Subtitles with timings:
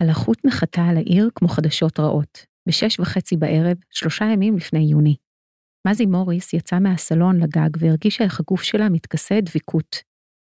[0.00, 5.16] הלחות נחתה על העיר כמו חדשות רעות, בשש וחצי בערב, שלושה ימים לפני יוני.
[5.88, 9.96] מזי מוריס יצאה מהסלון לגג והרגישה איך הגוף שלה מתכסה דביקות.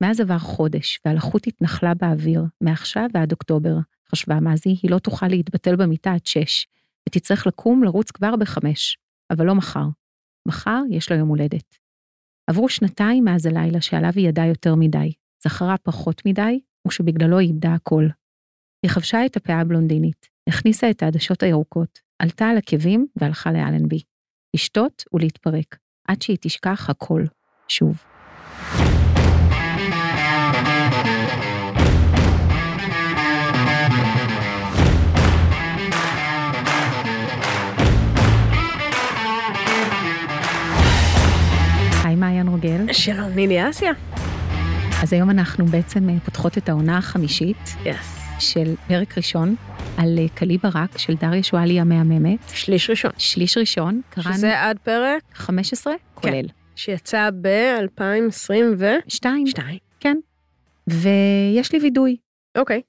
[0.03, 3.77] מאז עבר חודש, והלחות התנחלה באוויר, מעכשיו ועד אוקטובר.
[4.11, 6.67] חשבה מזי, היא לא תוכל להתבטל במיטה עד שש,
[7.09, 8.99] ותצטרך לקום לרוץ כבר בחמש,
[9.31, 9.87] אבל לא מחר.
[10.49, 11.77] מחר יש לה יום הולדת.
[12.47, 15.13] עברו שנתיים מאז הלילה שעליו היא ידעה יותר מדי,
[15.45, 18.07] זכרה פחות מדי, ושבגללו היא איבדה הכל.
[18.87, 24.01] היא חבשה את הפאה הבלונדינית, הכניסה את העדשות הירוקות, עלתה על עקבים והלכה לאלנבי.
[24.57, 25.77] לשתות ולהתפרק,
[26.09, 27.25] עד שהיא תשכח הכל,
[27.69, 27.97] שוב.
[42.05, 42.93] היי מעיין רוגל.
[42.93, 43.93] שלום, נילי אסיה.
[45.03, 48.26] אז היום אנחנו בעצם אה, פותחות את העונה החמישית יס.
[48.39, 49.55] של פרק ראשון
[49.99, 52.39] על אה, קלי ברק של דריה שואלי המהממת.
[52.49, 53.11] שליש ראשון.
[53.19, 56.47] שליש ראשון, קראנו שזה עד פרק 15, כולל.
[56.77, 58.85] שיצא ב-2022.
[59.09, 59.47] שתיים,
[60.01, 60.17] כן.
[60.87, 62.17] ויש לי וידוי.
[62.59, 62.83] אוקיי.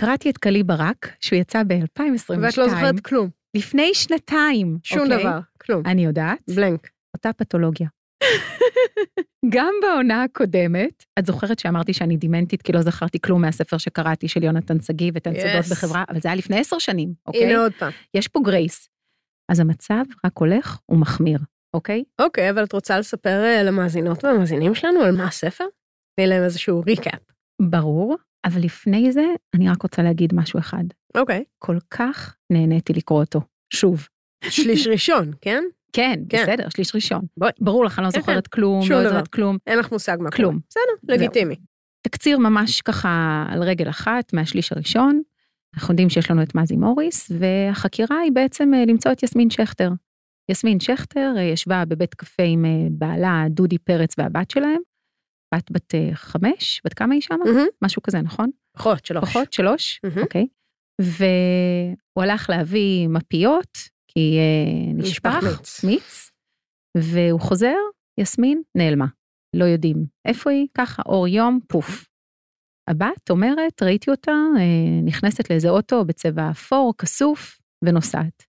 [0.00, 2.38] קראתי את קלי ברק, שהוא יצא ב-2022.
[2.42, 3.28] ואת לא זוכרת כלום.
[3.56, 4.78] לפני שנתיים.
[4.82, 5.18] שום אוקיי?
[5.18, 5.38] דבר.
[5.60, 5.82] כלום.
[5.86, 6.38] אני יודעת.
[6.54, 6.88] בלנק.
[7.14, 7.88] אותה פתולוגיה.
[9.48, 14.42] גם בעונה הקודמת, את זוכרת שאמרתי שאני דימנטית כי לא זכרתי כלום מהספר שקראתי של
[14.44, 15.70] יונתן שגיא ותן צדות Yes.
[15.70, 17.44] בחברה, אבל זה היה לפני עשר שנים, אוקיי?
[17.44, 17.92] הנה עוד פעם.
[18.14, 18.88] יש פה גרייס.
[19.52, 21.38] אז המצב רק הולך ומחמיר,
[21.74, 22.04] אוקיי?
[22.20, 25.64] אוקיי, אבל את רוצה לספר אה, למאזינות והמאזינים שלנו על מה הספר?
[26.16, 27.20] תני להם איזשהו ריקאפ.
[27.62, 30.84] ברור, אבל לפני זה אני רק רוצה להגיד משהו אחד.
[31.16, 31.44] אוקיי.
[31.58, 33.40] כל כך נהניתי לקרוא אותו.
[33.72, 34.08] שוב.
[34.48, 35.64] שליש ראשון, כן?
[35.92, 36.42] כן, כן.
[36.42, 37.20] בסדר, שליש ראשון.
[37.36, 37.50] בואי.
[37.60, 39.08] ברור לך, אני לא כן, זוכרת כלום, שום לא.
[39.08, 39.56] זוכרת כלום.
[39.66, 40.58] אין לך מושג מה כלום.
[40.68, 41.56] בסדר, לגיטימי.
[42.02, 45.22] תקציר ממש ככה על רגל אחת מהשליש הראשון.
[45.76, 49.90] אנחנו יודעים שיש לנו את מזי מוריס, והחקירה היא בעצם אה, למצוא את יסמין שכטר.
[50.50, 54.80] יסמין שכטר אה, ישבה בבית קפה עם אה, בעלה דודי פרץ והבת שלהם.
[55.54, 57.36] בת בת חמש, בת כמה היא שמה?
[57.44, 57.66] מהמם.
[57.82, 58.50] משהו כזה, נכון?
[58.76, 59.24] פחות, שלוש.
[59.24, 60.00] פחות, שלוש?
[60.22, 60.46] אוקיי.
[61.00, 63.78] והוא הלך להביא מפיות,
[64.16, 65.84] כי אה, נשפך מיץ.
[65.84, 66.30] מיץ,
[66.96, 67.76] והוא חוזר,
[68.20, 69.06] יסמין נעלמה.
[69.56, 72.04] לא יודעים איפה היא, ככה, אור יום, פוף.
[72.90, 78.42] הבת אומרת, ראיתי אותה אה, נכנסת לאיזה אוטו בצבע אפור, כסוף, ונוסעת.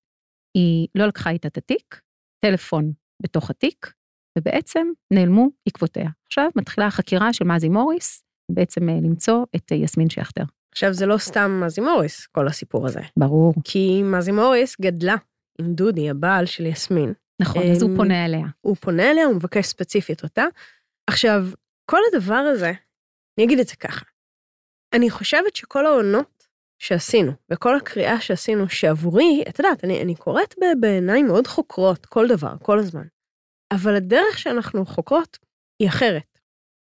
[0.57, 2.01] היא לא לקחה איתה את התיק,
[2.45, 3.93] טלפון בתוך התיק,
[4.37, 6.09] ובעצם נעלמו עקבותיה.
[6.27, 10.43] עכשיו מתחילה החקירה של מזי מוריס, בעצם אה, למצוא את יסמין שכטר.
[10.71, 13.01] עכשיו, זה לא סתם מזי מוריס, כל הסיפור הזה.
[13.19, 13.53] ברור.
[13.63, 15.15] כי מזי מוריס גדלה
[15.61, 17.13] עם דודי, הבעל של יסמין.
[17.41, 18.45] נכון, אז הוא אמ, פונה אליה.
[18.61, 20.45] הוא פונה אליה, הוא מבקש ספציפית אותה.
[21.09, 21.41] עכשיו,
[21.91, 22.71] כל הדבר הזה,
[23.37, 24.05] אני אגיד את זה ככה,
[24.93, 26.47] אני חושבת שכל העונות
[26.81, 32.53] שעשינו, וכל הקריאה שעשינו, שעבורי, את יודעת, אני, אני קוראת בעיניים מאוד חוקרות, כל דבר,
[32.63, 33.07] כל הזמן.
[33.71, 35.37] אבל הדרך שאנחנו חוקרות
[35.79, 36.39] היא אחרת.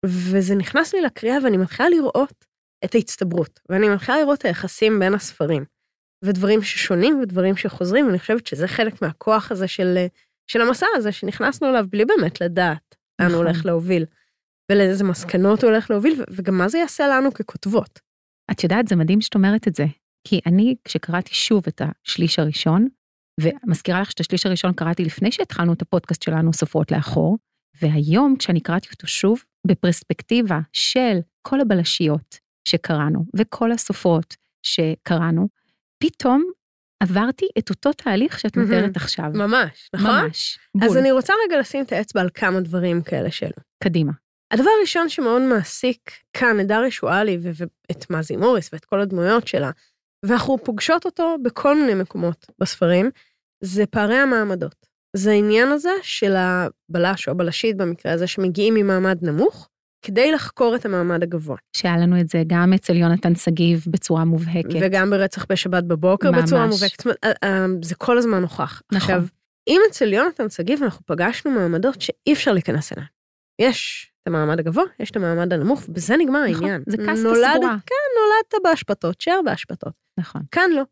[0.06, 2.44] וזה נכנס לי לקריאה ואני מתחילה לראות
[2.84, 5.64] את ההצטברות, ואני מתחילה לראות את היחסים בין הספרים,
[6.24, 10.06] ודברים ששונים ודברים שחוזרים, ואני חושבת שזה חלק מהכוח הזה של,
[10.50, 13.46] של המסע הזה, שנכנסנו אליו בלי באמת לדעת לאן הוא נכון.
[13.46, 14.04] הולך להוביל,
[14.72, 18.00] ולאיזה מסקנות הוא הולך להוביל, וגם מה זה יעשה לנו ככותבות.
[18.50, 19.84] את יודעת, זה מדהים שאת אומרת את זה.
[20.28, 22.88] כי אני, כשקראתי שוב את השליש הראשון,
[23.40, 27.38] ומזכירה לך שאת השליש הראשון קראתי לפני שהתחלנו את הפודקאסט שלנו, סופרות לאחור,
[27.82, 32.38] והיום, כשאני קראתי אותו שוב, בפרספקטיבה של כל הבלשיות
[32.68, 35.48] שקראנו, וכל הסופרות שקראנו,
[35.98, 36.50] פתאום
[37.02, 38.56] עברתי את אותו תהליך שאת.
[38.56, 39.30] מתארת עכשיו.
[39.34, 40.24] ממש, נכון?
[40.24, 40.58] ממש.
[40.74, 40.88] בול.
[40.88, 43.56] אז אני רוצה רגע לשים את האצבע על כמה דברים כאלה שלו.
[43.84, 44.12] קדימה.
[44.50, 49.70] הדבר הראשון שמאוד מעסיק כאן את דריה שואלי ואת מזי מוריס ואת כל הדמויות שלה,
[50.26, 53.10] ואנחנו פוגשות אותו בכל מיני מקומות בספרים,
[53.60, 54.86] זה פערי המעמדות.
[55.16, 59.68] זה העניין הזה של הבלש או הבלשית במקרה הזה, שמגיעים ממעמד נמוך,
[60.06, 61.56] כדי לחקור את המעמד הגבוה.
[61.76, 64.68] שהיה לנו את זה גם אצל יונתן שגיב בצורה מובהקת.
[64.80, 66.74] וגם ברצח בשבת בבוקר בצורה ממש.
[66.74, 66.96] מובהקת.
[66.98, 68.82] זאת אומרת, אה, אה, זה כל הזמן נוכח.
[68.92, 68.96] נכון.
[68.96, 69.24] עכשיו,
[69.68, 73.08] אם אצל יונתן שגיב אנחנו פגשנו מעמדות שאי אפשר להיכנס אליהן.
[73.60, 76.82] יש את המעמד הגבוה, יש את המעמד הנמוך, ובזה נגמר נכון, העניין.
[76.86, 77.22] זה נולדת-
[77.54, 77.76] סגורה.
[77.86, 79.92] כן, נולדת באשפתות, שער באשפתות.
[80.18, 80.42] נכון.
[80.52, 80.82] כאן לא.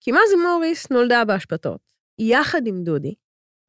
[0.00, 1.80] כי מזי מוריס נולדה באשפתות,
[2.18, 3.14] יחד עם דודי,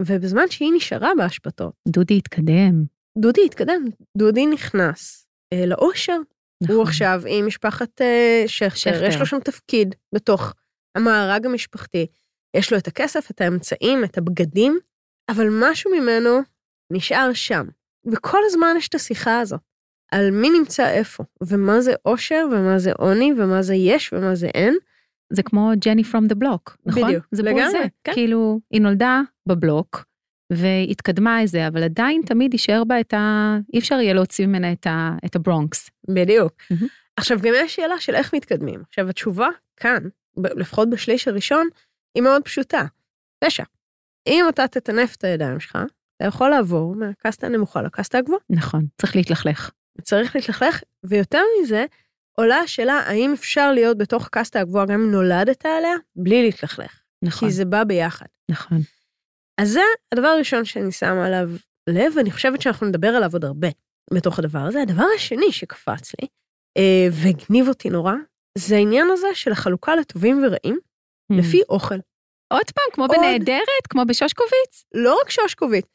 [0.02, 2.84] ובזמן שהיא נשארה באשפתות, דודי התקדם.
[3.18, 3.86] דודי התקדם,
[4.18, 6.18] דודי נכנס אה, לאושר.
[6.64, 6.76] נכון.
[6.76, 9.06] הוא עכשיו עם משפחת אה, שכטר, שכטר.
[9.06, 10.54] יש לו שם תפקיד בתוך
[10.96, 12.08] המארג המשפחתי.
[12.58, 14.80] יש לו את הכסף, את האמצעים, את הבגדים,
[15.30, 16.40] אבל משהו ממנו
[16.92, 17.66] נשאר שם.
[18.12, 19.60] וכל הזמן יש את השיחה הזאת,
[20.12, 24.48] על מי נמצא איפה, ומה זה אושר, ומה זה עוני, ומה זה יש, ומה זה
[24.48, 24.78] אין.
[25.34, 27.04] זה כמו ג'ני פרום דה בלוק, נכון?
[27.04, 27.86] בדיוק, זה לגמרי, זה.
[28.04, 28.14] כן.
[28.14, 30.06] כאילו, היא נולדה בבלוק,
[30.52, 33.58] והתקדמה איזה, אבל עדיין תמיד יישאר בה את ה...
[33.74, 35.16] אי אפשר יהיה להוציא ממנה את, ה...
[35.26, 35.90] את הברונקס.
[36.08, 36.54] בדיוק.
[36.72, 36.88] מהמם.
[37.16, 38.82] עכשיו גם יש שאלה של איך מתקדמים.
[38.88, 40.04] עכשיו התשובה כאן,
[40.38, 41.68] לפחות בשליש הראשון,
[42.16, 42.86] היא מאוד פשוטה.
[43.46, 43.64] פשע.
[44.28, 45.78] אם אתה תטנף את הידיים שלך,
[46.18, 48.40] אתה יכול לעבור מהקסטה הנמוכה לקסטה הגבוהה.
[48.50, 49.72] נכון, צריך להתלכלך.
[50.02, 51.86] צריך להתלכלך, ויותר מזה,
[52.38, 57.00] עולה השאלה האם אפשר להיות בתוך הקסטה הגבוהה גם אם נולדת עליה, בלי להתלכלך.
[57.22, 58.26] נכון, כי זה בא ביחד.
[58.52, 58.78] נכון.
[59.62, 59.82] אז זה
[60.14, 61.50] הדבר הראשון שאני שמה עליו
[61.90, 63.68] לב, ואני חושבת שאנחנו נדבר עליו עוד הרבה
[64.14, 64.82] בתוך הדבר הזה.
[64.82, 66.28] הדבר השני שקפץ לי,
[66.78, 68.14] אה, והגניב אותי נורא,
[68.58, 70.80] זה העניין הזה של החלוקה לטובים ורעים,
[71.32, 71.96] לפי אוכל.
[72.54, 74.84] עוד פעם, כמו עוד- בנהדרת, כמו בשושקוביץ?
[74.94, 75.86] לא רק שושקוביץ,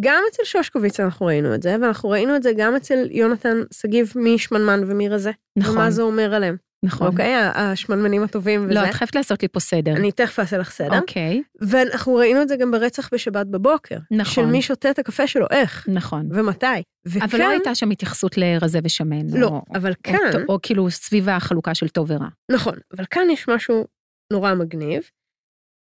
[0.00, 4.12] גם אצל שושקוביץ אנחנו ראינו את זה, ואנחנו ראינו את זה גם אצל יונתן שגיב
[4.16, 5.30] משמנמן ומרזה.
[5.58, 6.56] נכון, ומה זה אומר עליהם.
[6.84, 7.06] נכון.
[7.06, 7.34] אוקיי?
[7.54, 8.74] השמנמנים הטובים וזה.
[8.74, 9.92] לא, את חייבת לעשות לי פה סדר.
[9.96, 10.98] אני תכף אעשה לך סדר.
[10.98, 13.96] אוקיי, ואנחנו ראינו את זה גם ברצח בשבת בבוקר.
[14.10, 14.44] נכון.
[14.44, 16.28] של מי שותה את הקפה שלו, איך נכון.
[16.32, 16.66] ומתי.
[17.06, 19.26] וכאן, אבל לא הייתה שם התייחסות לרזה ושמן.
[19.38, 22.28] לא, או- אבל או- כאן, או כאילו סביב החלוקה של טוב ורע.
[22.50, 23.86] נכון, אבל כאן יש משהו
[24.32, 25.02] נורא מגניב.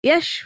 [0.06, 0.46] יש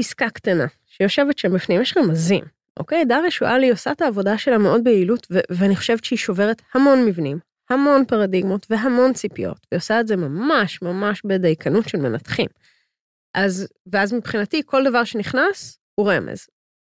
[0.00, 2.44] פסקה קטנה שיושבת שם בפנים, יש רמזים,
[2.76, 3.04] אוקיי?
[3.04, 7.38] דריה שואלי עושה את העבודה שלה מאוד ביעילות, ו- ואני חושבת שהיא שוברת המון מבנים,
[7.74, 12.46] המון פרדיגמות והמון ציפיות, והיא עושה את זה ממש ממש בדייקנות של מנתחים.
[13.34, 16.46] אז, ואז מבחינתי כל דבר שנכנס הוא רמז.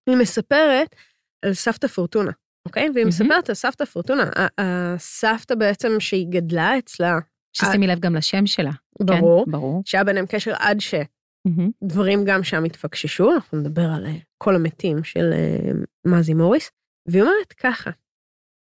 [0.09, 0.97] היא מספרת
[1.45, 2.31] על סבתא פורטונה,
[2.67, 2.83] אוקיי?
[2.83, 3.09] והיא מהמם.
[3.09, 7.19] מספרת על סבתא פורטונה, הסבתא בעצם שהיא גדלה אצלה,
[7.53, 8.73] ששימי לב גם לשם שלה.
[8.99, 9.07] כן?
[9.07, 9.83] ברור, ברור.
[9.85, 11.71] שהיה ביניהם קשר עד מהמם.
[11.85, 15.73] שדברים גם שם התפקששו, אנחנו נדבר על אה, כל המתים של אה,
[16.07, 16.71] מזי מוריס,
[17.09, 17.91] והיא אומרת ככה,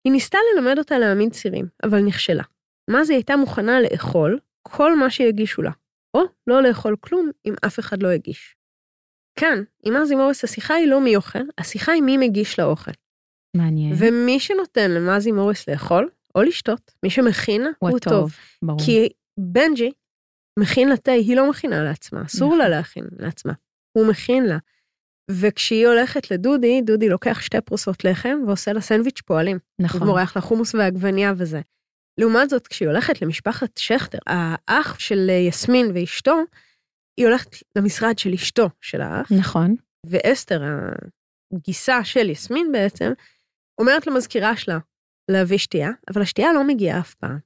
[0.05, 2.43] היא ניסתה ללמד אותה להעמיד צירים, אבל נכשלה.
[2.91, 5.71] מזי הייתה מוכנה לאכול כל מה שיגישו לה,
[6.15, 8.57] או לא לאכול כלום אם אף אחד לא הגיש.
[9.39, 12.91] כאן, עם מזי מוריס השיחה היא לא מי אוכל, השיחה היא מי מגיש לה אוכל.
[13.57, 13.93] מעניין.
[13.99, 18.13] ומי שנותן למזי מוריס לאכול, או לשתות, מי שמכין הוא הוא הטוב.
[18.13, 18.33] טוב.
[18.63, 18.79] ברור.
[18.85, 19.09] כי
[19.39, 19.93] בנג'י
[20.59, 23.53] מכין לה תה, היא לא מכינה לעצמה, אסור לה להכין לעצמה.
[23.93, 24.59] הוא מכין לה.
[25.31, 29.59] וכשהיא הולכת לדודי, דודי לוקח שתי פרוסות לחם ועושה לה סנדוויץ' פועלים.
[29.79, 30.03] נכון.
[30.03, 31.61] ומורח לה חומוס ועגבניה וזה.
[32.21, 36.37] לעומת זאת, כשהיא הולכת למשפחת שכטר, האח של אה, יסמין ואשתו,
[37.17, 39.75] היא הולכת למשרד של אשתו של האח, נכון.
[40.07, 40.63] ואסתר,
[41.55, 43.13] הגיסה של יסמין בעצם,
[43.81, 44.79] אומרת למזכירה שלה
[45.31, 47.39] להביא שתייה, אבל השתייה לא מגיעה אף פעם.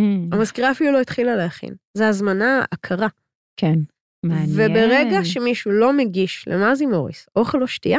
[0.00, 1.74] Mm, המזכירה אפילו לא התחילה להכין.
[1.96, 3.08] זה הזמנה עקרה.
[3.56, 3.78] כן.
[4.22, 4.50] מעניין.
[4.52, 7.98] וברגע שמישהו לא מגיש למזי מוריס אוכל או שתייה,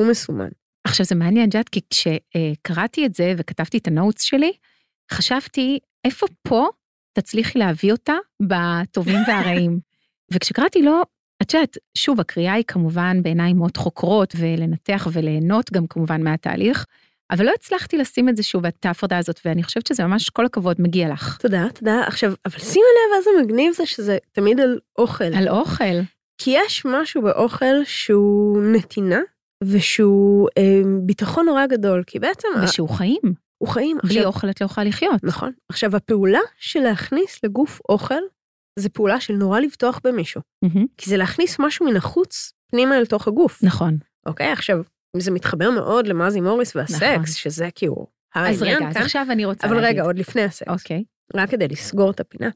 [0.00, 0.48] הוא מסומן.
[0.86, 4.52] עכשיו זה מעניין, ג'ת, כי כשקראתי את זה וכתבתי את הנוטס שלי,
[5.12, 6.68] חשבתי, איפה פה
[7.18, 9.80] תצליחי להביא אותה בטובים והרעים?
[10.32, 11.02] וכשקראתי לו,
[11.42, 16.86] את יודעת, שוב, הקריאה היא כמובן בעיניים מאוד חוקרות ולנתח וליהנות גם כמובן מהתהליך,
[17.30, 20.46] אבל לא הצלחתי לשים את זה שוב, את ההפרדה הזאת, ואני חושבת שזה ממש כל
[20.46, 21.36] הכבוד מגיע לך.
[21.40, 22.00] תודה, תודה.
[22.06, 25.24] עכשיו, אבל שימי לב איזה מגניב זה שזה תמיד על אוכל.
[25.24, 25.84] על אוכל.
[26.38, 29.20] כי יש משהו באוכל שהוא נתינה,
[29.64, 30.62] ושהוא אה,
[31.02, 33.20] ביטחון נורא גדול, כי בעצם ה- ושהוא חיים.
[33.58, 33.98] הוא חיים.
[34.04, 35.24] בלי עכשיו, אוכל את לא יכולה לחיות.
[35.24, 35.52] נכון.
[35.68, 38.14] עכשיו, הפעולה של להכניס לגוף אוכל,
[38.78, 40.40] זה פעולה של נורא לבטוח במישהו.
[40.64, 43.62] מהמם, כי זה להכניס משהו מן החוץ פנימה אל תוך הגוף.
[43.62, 43.98] נכון.
[44.26, 44.78] אוקיי, עכשיו,
[45.16, 47.26] זה מתחבר מאוד למזי מוריס והסקס, נכון.
[47.26, 49.88] שזה כאילו אז העניין רגע, אז כאן, עכשיו אני רוצה אבל להגיד.
[49.88, 51.04] רגע, עוד לפני הסקס, אוקיי.
[51.34, 52.50] רק כדי לסגור את הפינה.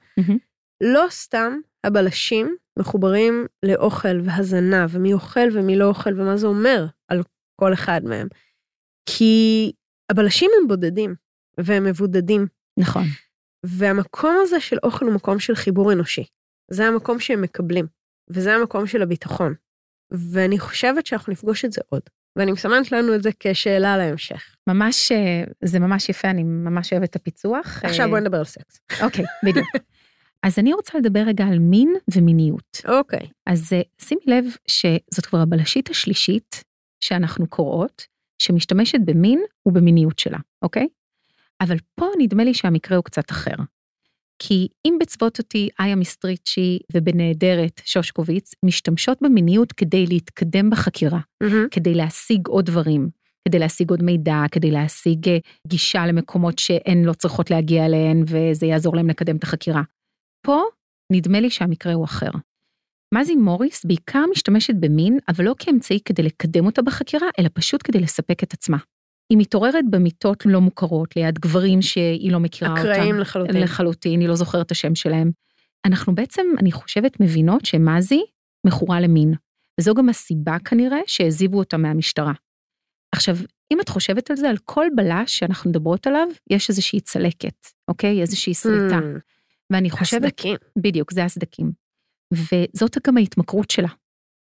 [0.82, 1.52] לא סתם
[1.84, 7.22] הבלשים מחוברים לאוכל והזנה, ומי אוכל ומי לא אוכל, ומה זה אומר על
[7.60, 8.28] כל אחד מהם.
[9.06, 9.72] כי
[10.10, 11.14] הבלשים הם בודדים,
[11.58, 12.46] והם מבודדים,
[12.78, 13.04] נכון.
[13.66, 16.24] והמקום הזה של אוכל הוא מקום של חיבור אנושי.
[16.70, 17.86] זה המקום שהם מקבלים,
[18.30, 19.54] וזה המקום של הביטחון.
[20.10, 22.02] ואני חושבת שאנחנו נפגוש את זה עוד.
[22.36, 24.56] ואני מסמנת לנו את זה כשאלה להמשך.
[24.66, 27.80] ממש, אה, זה ממש יפה, אני ממש אוהבת את הפיצוח.
[27.84, 28.80] עכשיו אה, בואי נדבר על סקס.
[29.02, 29.66] אוקיי, בדיוק.
[30.42, 32.80] אז אני רוצה לדבר רגע על מין ומיניות.
[32.88, 33.28] אוקיי.
[33.46, 36.64] אז אה, שימי לב שזאת כבר הבלשית השלישית
[37.00, 38.06] שאנחנו קוראות,
[38.38, 40.88] שמשתמשת במין ובמיניות שלה, אוקיי?
[41.60, 43.54] אבל פה נדמה לי שהמקרה הוא קצת אחר.
[44.42, 51.20] כי אם בצוות אותי איה מיסטריצ'י ובנהדרת שושקוביץ משתמשות במיניות כדי להתקדם בחקירה,
[51.70, 53.10] כדי להשיג עוד דברים,
[53.48, 58.66] כדי להשיג עוד מידע, כדי להשיג אה, גישה למקומות שהן לא צריכות להגיע אליהן וזה
[58.66, 59.82] יעזור להם לקדם את החקירה.
[60.46, 60.62] פה
[61.12, 62.30] נדמה לי שהמקרה הוא אחר.
[63.14, 68.00] מזי מוריס בעיקר משתמשת במין, אבל לא כאמצעי כדי לקדם אותה בחקירה, אלא פשוט כדי
[68.00, 68.76] לספק את עצמה.
[69.30, 72.80] היא מתעוררת במיטות לא מוכרות ליד גברים שהיא לא מכירה אותם.
[72.80, 73.62] אקראיים לחלוטין.
[73.62, 75.30] לחלוטין, היא לא זוכרת את השם שלהם.
[75.84, 78.22] אנחנו בעצם, אני חושבת, מבינות שמזי
[78.66, 79.34] מכורה למין.
[79.80, 82.32] וזו גם הסיבה כנראה שהעזיבו אותה מהמשטרה.
[83.14, 83.36] עכשיו,
[83.72, 88.20] אם את חושבת על זה, על כל בלש שאנחנו מדברות עליו, יש איזושהי צלקת, אוקיי?
[88.20, 88.98] איזושהי שריטה.
[88.98, 89.20] Hmm,
[89.72, 90.22] ואני חושבת...
[90.24, 90.56] הסדקים.
[90.78, 91.72] בדיוק, זה הסדקים.
[92.34, 93.88] וזאת גם ההתמכרות שלה.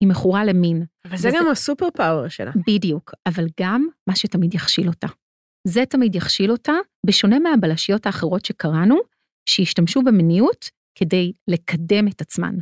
[0.00, 0.84] היא מכורה למין.
[1.04, 2.50] אבל זה וזה- גם הסופר פאוור שלה.
[2.66, 5.06] בדיוק, אבל גם מה שתמיד יכשיל אותה.
[5.68, 6.72] זה תמיד יכשיל אותה,
[7.06, 8.96] בשונה מהבלשיות האחרות שקראנו,
[9.48, 12.54] שהשתמשו במיניות כדי לקדם את עצמן.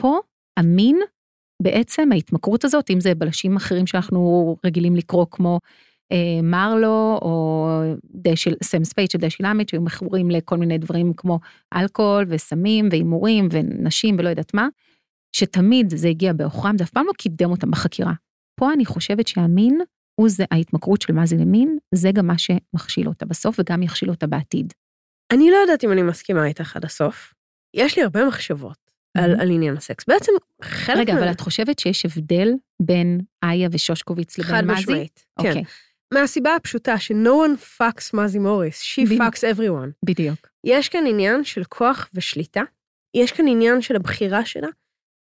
[0.00, 0.18] פה
[0.56, 1.00] המין,
[1.62, 5.58] בעצם ההתמכרות הזאת, אם זה בלשים אחרים שאנחנו רגילים לקרוא כמו
[6.12, 7.68] אה, מרלו או
[8.14, 11.38] דשיל, סם ספייד של דשיל האמט, שהיו מכורים לכל מיני דברים כמו
[11.74, 14.68] אלכוהול וסמים והימורים ונשים ולא יודעת מה,
[15.36, 18.12] שתמיד זה הגיע בעוכרם, זה אף פעם לא קידם אותם בחקירה.
[18.60, 19.80] פה אני חושבת שהמין
[20.20, 24.10] הוא זה, ההתמכרות של מה זה למין, זה גם מה שמכשיל אותה בסוף וגם יכשיל
[24.10, 24.72] אותה בעתיד.
[25.32, 27.34] אני לא יודעת אם אני מסכימה איתך עד הסוף.
[27.76, 28.76] יש לי הרבה מחשבות
[29.18, 29.40] על.
[29.40, 30.04] על עניין הסקס.
[30.08, 32.48] בעצם חלק רגע, מה- אבל את חושבת שיש הבדל
[32.82, 34.80] בין איה ושושקוביץ לבין חד מזי?
[34.80, 35.48] משמעית, כן.
[35.48, 35.62] אוקיי,
[36.14, 39.22] מהסיבה הפשוטה ש-no one fucks מזי מוריס, she בדיוק.
[39.22, 39.90] fucks everyone.
[40.04, 40.48] בדיוק.
[40.66, 42.62] יש כאן עניין של כוח ושליטה,
[43.16, 44.68] יש כאן עניין של הבחירה שלה.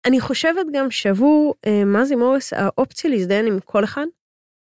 [0.06, 4.06] אני חושבת גם שעבור אה, מזי מוריס האופציה להזדיין עם כל אחד,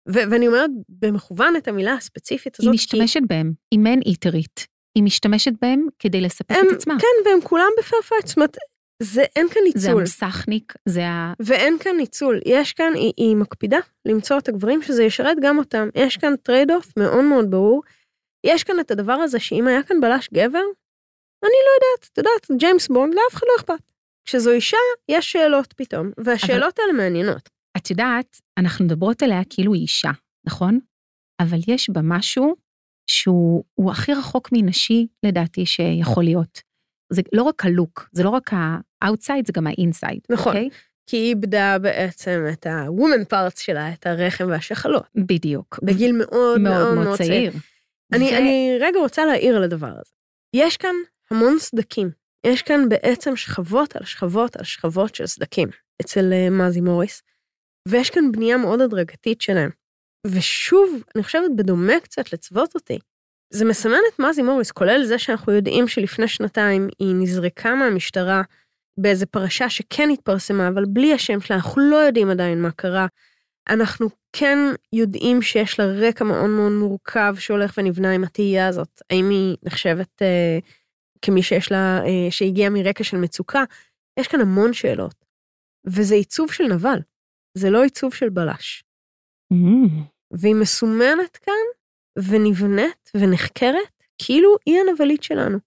[0.09, 4.67] ו- ואני אומרת במכוון את המילה הספציפית הזאת, היא משתמשת בהם, היא מן איטרית.
[4.97, 6.93] היא משתמשת בהם כדי לספק הם, את עצמה.
[6.99, 7.69] כן, והם כולם
[8.01, 8.57] fine, זאת אומרת,
[9.03, 10.01] זה, אין כאן זה ניצול.
[10.01, 11.33] המסכניק, זה ה...
[11.39, 15.89] ואין כאן ניצול, יש כאן, היא, היא מקפידה למצוא את הגברים שזה ישרת גם אותם.
[15.95, 17.81] יש כאן trade off מאוד מאוד ברור.
[18.45, 20.63] יש כאן את הדבר הזה שאם היה כאן בלש גבר,
[21.43, 23.91] אני לא יודעת, את יודעת, ג'יימס בונד, לאף אחד לא אכפת.
[24.27, 24.77] כשזו אישה,
[25.09, 27.49] יש שאלות פתאום, והשאלות האלה מעניינות.
[27.77, 30.11] את יודעת, אנחנו מדברות עליה כאילו היא אישה,
[30.47, 30.79] נכון?
[31.41, 32.55] אבל יש בה משהו
[33.09, 36.61] שהוא הוא הכי רחוק מנשי, לדעתי, שיכול להיות.
[37.13, 40.21] זה לא רק הלוק, זה לא רק ה-outside, זה גם ה-inside.
[40.29, 40.55] נכון.
[40.55, 40.69] אוקיי?
[41.09, 45.79] כי היא איבדה בעצם את ה-woman parts שלה, את הרחם והשחלות, בדיוק.
[45.83, 47.51] בגיל מאוד מאוד מאוד צעיר.
[48.13, 50.11] אני, ו- אני רגע רוצה להעיר על הדבר הזה.
[50.55, 50.95] יש כאן
[51.31, 52.09] המון סדקים.
[52.47, 55.69] יש כאן בעצם שכבות על שכבות על שכבות של סדקים
[56.01, 57.21] אצל אה, מזי מוריס,
[57.87, 59.69] ויש כאן בנייה מאוד הדרגתית שלהם.
[60.27, 62.99] ושוב, אני חושבת בדומה קצת לצוות אותי,
[63.53, 68.41] זה מסמן את מזי מוריס, כולל זה שאנחנו יודעים שלפני שנתיים היא נזרקה מהמשטרה
[68.97, 73.07] באיזה פרשה שכן התפרסמה, אבל בלי השם שלה, אנחנו לא יודעים עדיין מה קרה.
[73.69, 74.57] אנחנו כן
[74.93, 79.01] יודעים שיש לה רקע מאוד מאוד מורכב שהולך ונבנה עם התהייה הזאת.
[79.09, 80.59] האם היא נחשבת אה,
[81.21, 83.63] כמי שיש לה, אה, שהגיעה מרקע של מצוקה?
[84.19, 85.25] יש כאן המון שאלות.
[85.87, 86.99] וזה עיצוב של נבל,
[87.57, 88.83] זה לא עיצוב של בלש.
[89.53, 89.91] Mm,
[90.31, 91.53] והיא מסומנת כאן,
[92.29, 95.57] ונבנית ונחקרת, כאילו היא הנבלית שלנו.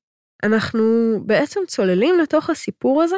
[0.42, 0.80] אנחנו
[1.26, 3.16] בעצם צוללים לתוך הסיפור הזה,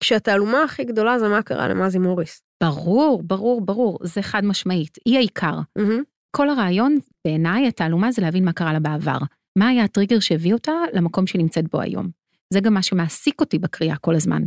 [0.00, 2.42] כשהתעלומה הכי גדולה זה מה קרה למזי מוריס.
[2.62, 4.98] ברור, ברור, ברור, זה חד משמעית.
[5.04, 5.58] היא העיקר.
[5.78, 6.02] מהמם.
[6.36, 9.18] כל הרעיון, בעיניי, התעלומה זה להבין מה קרה לה בעבר.
[9.58, 12.10] מה היה הטריגר שהביא אותה למקום שהיא נמצאת בו היום.
[12.52, 14.42] זה גם מה שמעסיק אותי בקריאה כל הזמן.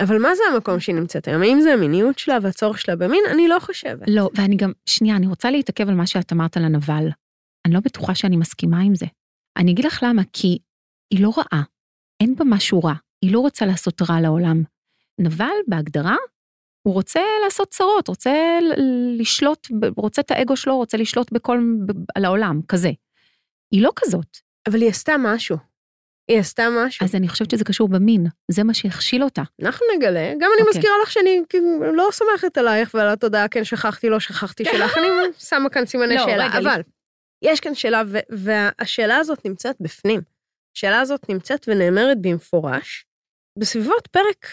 [0.00, 1.42] אבל מה זה המקום שהיא נמצאת היום?
[1.42, 3.22] האם זה המיניות שלה והצורך שלה במין?
[3.30, 4.08] אני לא חושבת.
[4.08, 7.08] לא, ואני גם, שנייה, אני רוצה להתעכב על מה שאת אמרת על הנבל.
[7.66, 9.06] אני לא בטוחה שאני מסכימה עם זה.
[9.56, 10.58] אני אגיד לך למה, כי
[11.10, 11.62] היא לא רעה.
[12.20, 12.94] אין בה משהו רע.
[13.22, 14.62] היא לא רוצה לעשות רע לעולם.
[15.18, 16.16] נבל, בהגדרה,
[16.82, 18.58] הוא רוצה לעשות צרות, רוצה
[19.18, 21.60] לשלוט, רוצה את האגו שלו, רוצה לשלוט בכל,
[22.14, 22.90] על העולם, כזה.
[23.74, 24.36] היא לא כזאת.
[24.68, 25.56] אבל היא עשתה משהו.
[26.30, 27.04] היא עשתה משהו.
[27.04, 29.42] אז אני חושבת שזה קשור במין, זה מה שהכשיל אותה.
[29.62, 30.32] אנחנו נגלה.
[30.38, 30.78] גם אני אוקיי.
[30.78, 35.06] מזכירה לך שאני כאילו לא סומכת עלייך ועל התודעה, כן, שכחתי, לא שכחתי שלך, אני
[35.38, 36.46] שמה כאן סימני לא, שאלה.
[36.46, 36.80] רגע, אבל
[37.44, 40.20] יש כאן שאלה, והשאלה הזאת נמצאת בפנים.
[40.76, 43.06] השאלה הזאת נמצאת ונאמרת במפורש.
[43.58, 44.46] בסביבות פרק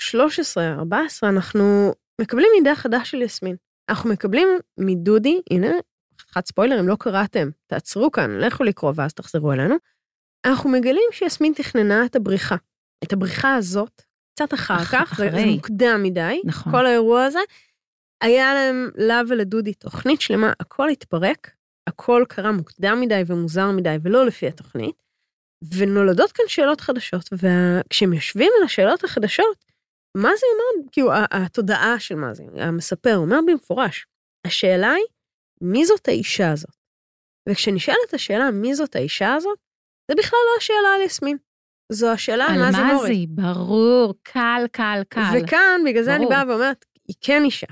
[0.00, 3.56] 13-14 אנחנו מקבלים מידע חדש של יסמין.
[3.90, 5.72] אנחנו מקבלים מדודי, הנה,
[6.34, 9.74] חתיכת ספוילר, אם לא קראתם, תעצרו כאן, לכו לקרוא ואז תחזרו אלינו.
[10.46, 12.56] אנחנו מגלים שיסמין תכננה את הבריחה.
[13.04, 14.02] את הבריחה הזאת,
[14.34, 15.54] קצת אחר אח- כך, זה, זה אחרי.
[15.54, 16.72] מוקדם מדי, נכון.
[16.72, 17.38] כל האירוע הזה.
[18.22, 21.50] היה להם, לה ולדודי, תוכנית שלמה, הכל התפרק,
[21.86, 25.02] הכל קרה מוקדם מדי ומוזר מדי ולא לפי התוכנית,
[25.78, 29.64] ונולדות כאן שאלות חדשות, וכשהם יושבים על השאלות החדשות,
[30.16, 34.06] מה זה אומר, כאילו, התודעה של מה זה, המספר אומר במפורש,
[34.46, 35.04] השאלה היא,
[35.64, 36.76] מי זאת האישה הזאת?
[37.48, 39.58] וכשנשאלת השאלה מי זאת האישה הזאת,
[40.10, 41.36] זה בכלל לא השאלה על יסמין.
[41.92, 43.10] זו השאלה על על מה זה מורי.
[43.10, 45.20] מזי, ברור, קל, קל, קל.
[45.34, 46.36] וכאן, בגלל זה אני ברור.
[46.36, 47.66] באה ואומרת, היא כן אישה.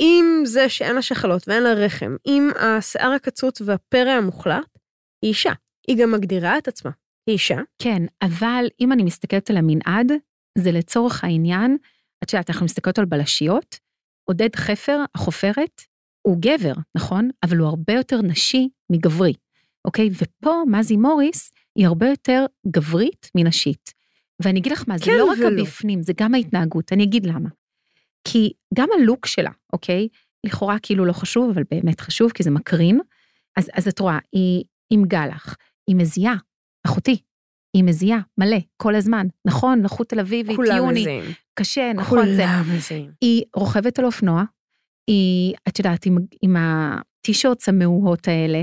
[0.00, 4.78] עם זה שאין לה שחלות ואין לה רחם, עם השיער הקצוץ והפרא המוחלט,
[5.22, 5.52] היא אישה.
[5.88, 6.90] היא גם מגדירה את עצמה.
[7.26, 7.58] היא אישה.
[7.82, 10.12] כן, אבל אם אני מסתכלת על המנעד,
[10.58, 11.76] זה לצורך העניין,
[12.24, 13.78] את יודעת, אנחנו מסתכלות על בלשיות,
[14.28, 15.82] עודד חפר, החופרת,
[16.28, 17.30] הוא גבר, נכון?
[17.42, 19.34] אבל הוא הרבה יותר נשי מגברי,
[19.84, 20.10] אוקיי?
[20.22, 23.94] ופה מזי מוריס היא הרבה יותר גברית מנשית.
[24.42, 25.60] ואני אגיד לך מה, זה כן לא רק ולא.
[25.60, 27.48] הבפנים, זה גם ההתנהגות, אני אגיד למה.
[28.24, 30.08] כי גם הלוק שלה, אוקיי?
[30.46, 33.00] לכאורה כאילו לא חשוב, אבל באמת חשוב, כי זה מקרין.
[33.56, 35.56] אז, אז את רואה, היא עם גלח,
[35.86, 36.34] היא מזיעה,
[36.86, 37.18] אחותי,
[37.76, 39.26] היא מזיעה, מלא, כל הזמן.
[39.44, 41.24] נכון, לחוט תל אביבי, כולם טיוני, מזהים.
[41.54, 42.42] קשה, נכון, זה.
[42.46, 43.10] כולם מזהים.
[43.20, 44.44] היא רוכבת על אופנוע,
[45.08, 48.62] היא, את יודעת, עם, עם הטישורטס המאוהות האלה,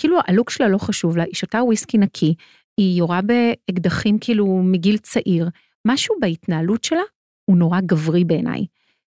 [0.00, 2.34] כאילו הלוק שלה לא חשוב לה, היא שותה וויסקי נקי,
[2.80, 5.48] היא יורה באקדחים כאילו מגיל צעיר,
[5.86, 7.00] משהו בהתנהלות שלה
[7.50, 8.66] הוא נורא גברי בעיניי.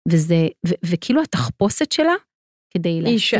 [0.08, 2.12] וזה, ו, וכאילו התחפושת שלה,
[2.74, 3.38] כדי היא להשיג- אישה.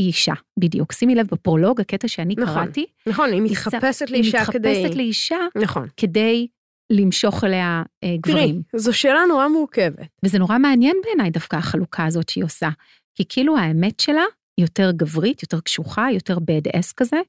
[0.00, 0.92] היא אישה, בדיוק.
[0.92, 2.54] שימי לב בפרולוג, הקטע שאני נכון.
[2.64, 4.68] קראתי, נכון, היא היא מתחפשת היא לאישה כדי...
[4.78, 5.88] מתחפשת לאישה נכון.
[5.96, 6.46] כדי
[6.90, 8.62] למשוך אליה אה, תראי, גברים.
[8.76, 10.06] זו שאלה נורא מורכבת.
[10.24, 12.68] וזה נורא מעניין בעיניי דווקא החלוקה הזאת שהיא עושה.
[13.14, 14.24] כי כאילו האמת שלה
[14.60, 17.20] יותר גברית, יותר קשוחה, יותר bad ass כזה,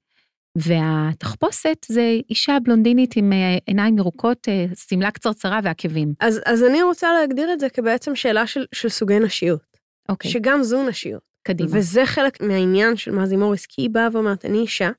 [0.57, 6.13] והתחפושת זה אישה בלונדינית עם אה, עיניים ירוקות, אה, שמלה קצרצרה ועקבים.
[6.19, 9.77] אז, אז אני רוצה להגדיר את זה כבעצם שאלה של, של סוגי נשיות.
[10.09, 11.21] אוקיי, שגם זו נשיות.
[11.47, 11.69] קדימה.
[11.73, 14.89] וזה חלק מהעניין של מזי מוריס, כי היא באה ואומרת, אני אישה,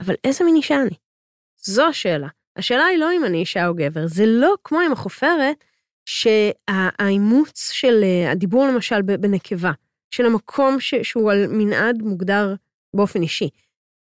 [0.00, 0.96] אבל איזה מין אישה אני?
[1.62, 2.28] זו השאלה.
[2.58, 5.64] השאלה היא לא אם אני אישה או גבר, זה לא כמו עם החופרת,
[6.08, 9.72] שהאימוץ של אה, הדיבור למשל בנקבה,
[10.10, 12.54] של המקום ש, שהוא על מנעד מוגדר
[12.94, 13.48] באופן אישי.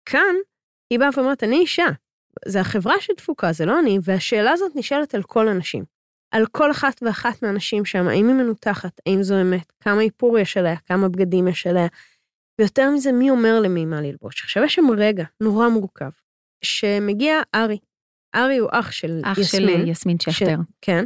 [0.06, 0.36] כאן,
[0.90, 1.86] היא באה ואומרת, אני אישה.
[2.46, 5.84] זה החברה שדפוקה, זה לא אני, והשאלה הזאת נשאלת על כל הנשים.
[6.32, 10.58] על כל אחת ואחת מהנשים שם, האם היא מנותחת, האם זו אמת, כמה איפור יש
[10.58, 11.88] עליה, כמה בגדים יש עליה,
[12.60, 14.44] ויותר מזה, מי אומר למי מה ללבוש.
[14.44, 16.10] עכשיו, יש שם רגע נורא מורכב,
[16.64, 17.78] שמגיע ארי.
[18.36, 19.88] ארי הוא אח של אח של יסמין.
[19.88, 20.56] יסמין שכטר.
[20.82, 21.06] כן.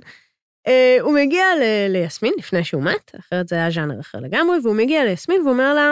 [0.67, 4.75] Uh, הוא מגיע ל- ליסמין לפני שהוא מת, אחרת זה היה ז'אנר אחר לגמרי, והוא
[4.75, 5.91] מגיע ליסמין ואומר לה,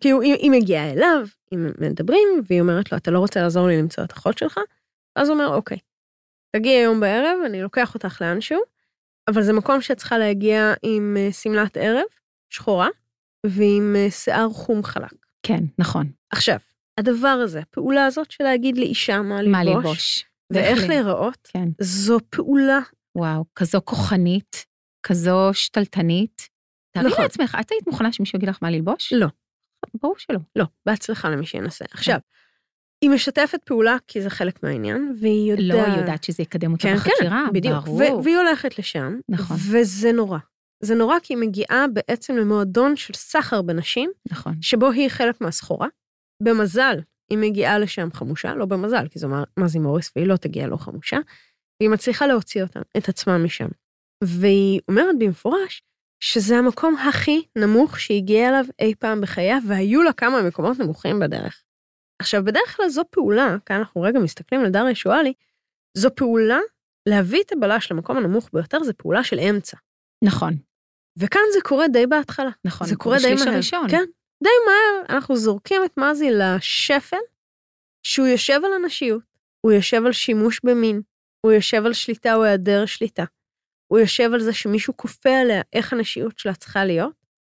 [0.00, 3.78] כאילו היא, היא מגיעה אליו, הם מדברים, והיא אומרת לו, אתה לא רוצה לעזור לי
[3.78, 4.60] למצוא את אחות שלך?
[5.16, 5.78] אז הוא אומר, אוקיי,
[6.56, 8.60] תגיעי היום בערב, אני לוקח אותך לאנשהו,
[9.28, 12.04] אבל זה מקום שאת צריכה להגיע עם אה, שמלת ערב,
[12.50, 12.88] שחורה,
[13.46, 15.12] ועם אה, שיער חום חלק.
[15.42, 16.06] כן, נכון.
[16.30, 16.58] עכשיו,
[16.98, 20.24] הדבר הזה, הפעולה הזאת של להגיד לאישה מה ללבוש, מה ללבוש.
[20.52, 21.68] ואיך להיראות, כן.
[21.80, 22.80] זו פעולה
[23.18, 24.66] וואו, כזו כוחנית,
[25.02, 26.48] כזו שתלטנית.
[26.94, 27.22] תארי נכון.
[27.22, 29.12] לעצמך, את היית מוכנה שמישהו יגיד לך מה ללבוש?
[29.12, 29.26] לא.
[30.02, 30.38] ברור שלא.
[30.56, 31.84] לא, בהצלחה למי שינסה.
[31.90, 32.18] עכשיו,
[33.04, 35.88] היא משתפת פעולה כי זה חלק מהעניין, והיא לא, יודעת...
[35.88, 37.84] היא יודעת שזה יקדם אותה כן, בחקירה, כן, בדיוק.
[37.84, 38.20] ברור.
[38.24, 39.56] והיא הולכת לשם, נכון.
[39.72, 40.38] וזה נורא.
[40.82, 44.54] זה נורא כי היא מגיעה בעצם למועדון של סחר בנשים, נכון.
[44.60, 45.88] שבו היא חלק מהסחורה.
[46.42, 46.94] במזל,
[47.30, 51.18] היא מגיעה לשם חמושה, לא במזל, כי זו מזי מוריס, והיא לא תגיע לא חמושה,
[51.80, 53.68] והיא מצליחה להוציא אותה, את עצמה משם.
[54.24, 55.82] והיא אומרת במפורש
[56.20, 61.18] שזה המקום הכי נמוך שהיא הגיעה אליו אי פעם בחייה, והיו לה כמה מקומות נמוכים
[61.18, 61.62] בדרך.
[62.22, 65.32] עכשיו, בדרך כלל זו פעולה, כאן אנחנו רגע מסתכלים על דריה שואלי,
[65.96, 66.58] זו פעולה,
[67.08, 69.76] להביא את הבלש למקום הנמוך ביותר, זו פעולה של אמצע.
[70.24, 70.54] נכון,
[71.18, 72.50] וכאן זה קורה די בהתחלה.
[72.64, 72.86] נכון.
[72.86, 73.54] זה קורה די מהר.
[73.54, 73.90] הראשון.
[73.90, 74.04] כן,
[74.42, 77.16] די מהר אנחנו זורקים את מזי לשפל,
[78.02, 79.22] שהוא יושב על הנשיות,
[79.60, 81.00] הוא יושב על שימוש במין,
[81.40, 83.24] הוא יושב על שליטה או היעדר שליטה,
[83.88, 87.12] הוא יושב על זה שמישהו כופה עליה איך הנשיות שלה צריכה להיות.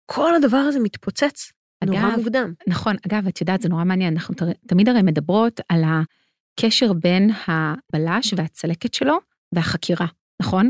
[0.06, 1.52] כל הדבר הזה מתפוצץ
[1.86, 2.54] נורא אגב, מוקדם.
[2.67, 7.30] נכון, אגב, את יודעת, זה נורא מעניין, אנחנו תר- תמיד הרי מדברות על הקשר בין
[7.48, 9.17] הבלש והצלקת שלו
[9.56, 10.06] והחקירה,
[10.41, 10.70] נכון?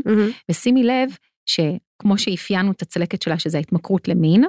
[0.50, 4.44] ושימי לב שכמו שאפיינו את הצלקת שלה, שזה ההתמכרות למין,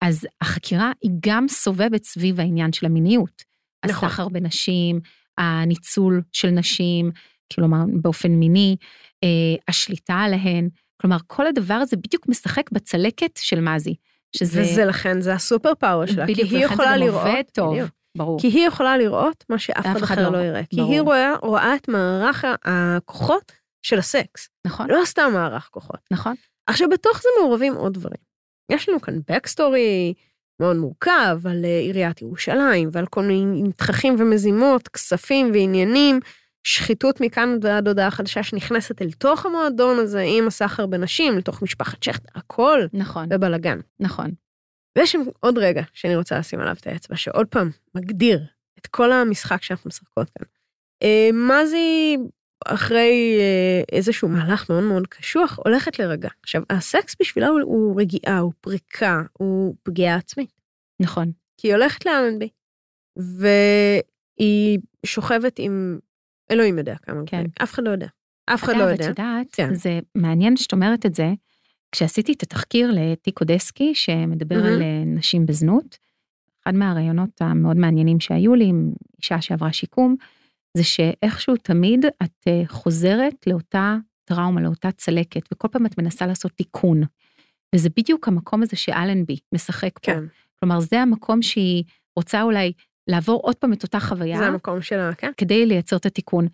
[0.00, 3.42] אז החקירה היא גם סובבת סביב העניין של המיניות.
[3.86, 4.08] נכון.
[4.08, 5.00] הסחר בנשים,
[5.38, 7.10] הניצול של נשים,
[7.52, 8.76] כלומר באופן מיני,
[9.24, 9.28] אה,
[9.68, 10.68] השליטה עליהן,
[11.00, 13.94] כלומר כל הדבר הזה בדיוק משחק בצלקת של מזי,
[14.36, 17.26] שזה וזה לכן, זה הסופר פאוור שלה, כי בדיוק, היא ולכן זה יכולה גם לראות,
[17.26, 17.90] עובד טוב, בדיוק.
[18.16, 18.40] ברור.
[18.40, 20.38] כי היא יכולה לראות מה שאף אחד אחר לא.
[20.38, 20.64] לא יראה.
[20.64, 20.92] כי ברור.
[20.92, 26.00] היא רואה, רואה את מערך הכוחות של הסקס, נכון, לא סתם מערך כוחות.
[26.10, 26.34] נכון,
[26.66, 28.29] עכשיו, בתוך זה מעורבים עוד דברים.
[28.70, 30.14] יש לנו כאן backstory
[30.60, 36.20] מאוד מורכב על אה, עיריית ירושלים ועל כל מיני תככים ומזימות, כספים ועניינים,
[36.64, 42.02] שחיתות מכאן ועד הודעה חדשה שנכנסת אל תוך המועדון הזה עם הסחר בנשים, לתוך משפחת
[42.02, 43.80] שכטר, הכל נכון, בבלגן.
[44.00, 44.30] נכון.
[44.98, 48.40] ויש שם עוד רגע שאני רוצה לשים עליו את האצבע, שעוד פעם מגדיר
[48.78, 50.46] את כל המשחק שאנחנו משחקות כאן.
[51.02, 52.16] אה, מזי,
[52.66, 56.28] אחרי אה, איזשהו מהלך מאוד מאוד קשוח, הולכת להירגע.
[56.42, 60.52] עכשיו, הסקס בשבילה הוא, הוא רגיעה, הוא פריקה, הוא פגיעה עצמית.
[61.00, 62.48] נכון, כי היא הולכת לאלנבי,
[63.16, 65.98] והיא שוכבת עם,
[66.50, 67.44] אלוהים יודע כמה, כן.
[67.62, 68.06] אף אחד לא יודע.
[68.46, 69.04] אף אחד לא אגב, יודע.
[69.04, 69.74] את יודעת, כן.
[69.74, 71.32] זה מעניין שאת אומרת את זה.
[71.92, 74.66] כשעשיתי את התחקיר לטיקו דסקי, שמדבר מהמם.
[74.66, 75.98] על אה, נשים בזנות,
[76.62, 80.16] אחד מהראיונות המאוד מעניינים שהיו לי עם אישה שעברה שיקום,
[80.76, 86.52] זה שאיכשהו תמיד את אה, חוזרת לאותה טראומה, לאותה צלקת, וכל פעם את מנסה לעשות
[86.52, 87.02] תיקון.
[87.74, 90.12] וזה בדיוק המקום הזה שאלנבי משחק פה.
[90.12, 90.24] כן,
[90.60, 91.84] כלומר, זה המקום שהיא
[92.16, 92.72] רוצה אולי
[93.10, 94.38] לעבור עוד פעם את אותה חוויה.
[94.38, 95.32] זה המקום שלה, כן.
[95.36, 96.46] כדי לייצר את התיקון.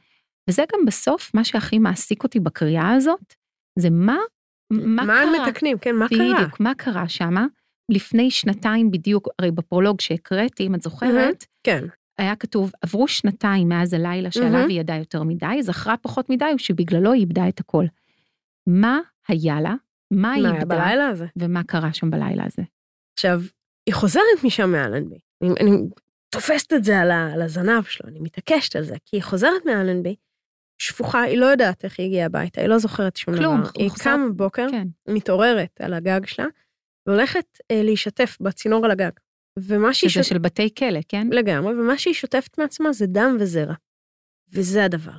[0.50, 3.34] וזה גם בסוף מה שהכי מעסיק אותי בקריאה הזאת,
[3.78, 4.16] זה מה,
[4.72, 5.22] מה, מה קרה.
[5.22, 6.18] הם מתקנים, כן, מה קרה?
[6.18, 7.46] בדיוק, מה קרה שמה?
[7.90, 11.84] לפני שנתיים בדיוק, הרי בפרולוג שהקראתי, אם את זוכרת, כן,
[12.18, 14.68] היה כתוב, עברו שנתיים מאז הלילה שעליו מהמם.
[14.68, 17.84] היא ידעה יותר מדי, זכרה פחות מדי, ושבגללו היא איבדה את הכל.
[18.66, 18.98] מה
[19.28, 19.74] היה לה?
[20.10, 20.76] מה היא מה היה איבדה?
[20.76, 21.26] בלילה הזה?
[21.36, 22.62] ומה קרה שם בלילה הזה?
[23.14, 23.40] עכשיו,
[23.86, 25.18] היא חוזרת משם מאלנבי.
[25.42, 25.70] אני, אני
[26.30, 29.66] תופסת את זה על, ה, על הזנב שלו, אני מתעקשת על זה, כי היא חוזרת
[29.66, 30.14] מאלנבי,
[30.78, 33.70] שפוכה, היא לא יודעת איך היא הגיעה הביתה, היא לא זוכרת שום כלום, דבר.
[33.78, 34.88] היא חוזרת- קמה בבוקר, כן.
[35.08, 36.46] מתעוררת על הגג שלה,
[37.06, 39.10] והולכת אה, להישטף בצינור על הגג.
[39.58, 40.32] ומה שהיא שזה שוט...
[40.32, 41.26] של בתי כלא, כן?
[41.32, 43.74] לגמרי, ומה שהיא שוטפת מעצמה זה דם וזרע.
[44.52, 45.16] וזה הדבר.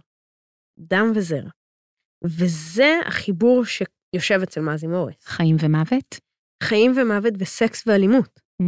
[0.79, 1.49] דם וזרע.
[2.23, 5.25] וזה החיבור שיושב אצל מאזי מוריס.
[5.25, 6.19] חיים ומוות?
[6.63, 8.39] חיים ומוות וסקס ואלימות.
[8.61, 8.65] Mm.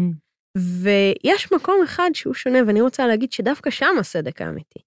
[0.57, 4.79] ויש מקום אחד שהוא שונה, ואני רוצה להגיד שדווקא שם הסדק האמיתי.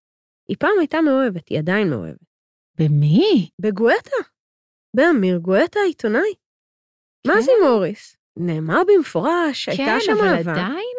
[0.48, 2.32] היא פעם הייתה מאוהבת, היא עדיין מאוהבת.
[2.78, 3.50] במי?
[3.58, 4.16] בגואטה.
[4.96, 6.34] באמיר גואטה העיתונאי.
[7.26, 8.16] מה זה מוריס?
[8.38, 10.52] נאמר במפורש, הייתה כן, שם אבל אהבה.
[10.52, 10.96] עדיין?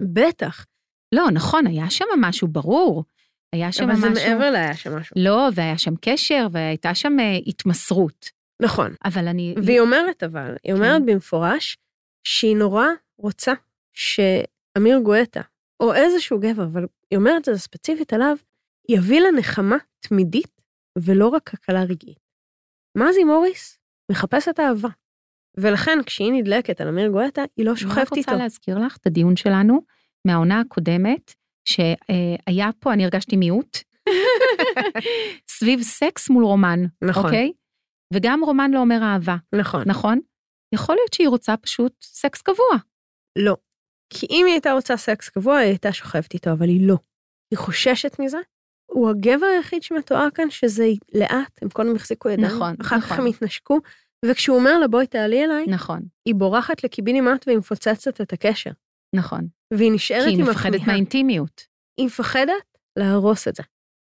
[0.00, 0.66] בטח.
[1.14, 3.04] לא, נכון, היה שם משהו ברור.
[3.52, 4.14] היה שם אבל משהו...
[4.14, 5.14] זה מעבר להיה שם משהו.
[5.18, 8.30] לא, והיה שם קשר, והייתה שם אה, התמסרות.
[8.62, 8.94] נכון.
[9.04, 9.54] אבל אני...
[9.64, 11.06] והיא אומרת אבל, היא אומרת כן.
[11.06, 11.76] במפורש,
[12.26, 12.86] שהיא נורא
[13.18, 13.52] רוצה
[13.96, 15.40] שאמיר גואטה,
[15.80, 18.36] או איזשהו גבר, אבל היא אומרת את זה ספציפית עליו,
[18.88, 20.60] יביא לה נחמה תמידית,
[20.98, 22.24] ולא רק הקלה רגעית.
[22.98, 23.78] מזי מוריס
[24.12, 24.88] מחפשת אהבה.
[25.56, 28.14] ולכן כשהיא נדלקת על אמיר גואטה, היא לא שוכבת איתו.
[28.14, 29.80] רוצה להזכיר לך את הדיון שלנו
[30.26, 33.78] מהעונה הקודמת, שהיה פה, אני הרגשתי מיעוט,
[35.58, 37.24] סביב סקס מול רומן, נכון.
[37.24, 37.52] אוקיי?
[38.14, 39.82] וגם רומן לא אומר אהבה, נכון.
[39.86, 40.20] נכון?
[40.74, 42.76] יכול להיות שהיא רוצה פשוט סקס קבוע.
[43.38, 43.56] לא.
[44.10, 46.96] כי אם היא הייתה רוצה סקס קבוע, היא הייתה שוכבת איתו, אבל היא לא.
[47.50, 48.38] היא חוששת מזה.
[48.86, 53.18] הוא הגבר היחיד שמתואר כאן שזה לאט, הם קודם החזיקו ידיים, נכון, אחר כך נכון.
[53.18, 53.78] הם התנשקו,
[54.24, 58.70] וכשהוא אומר לה בואי תעלי אליי, נכון, היא בורחת לקיבינימט והיא מפוצצת את הקשר.
[59.14, 59.48] נכון.
[59.74, 60.86] והיא נשארת כי היא מפחדת הכמיהה.
[60.86, 61.66] מהאינטימיות.
[61.96, 63.62] היא מפחדת להרוס את זה.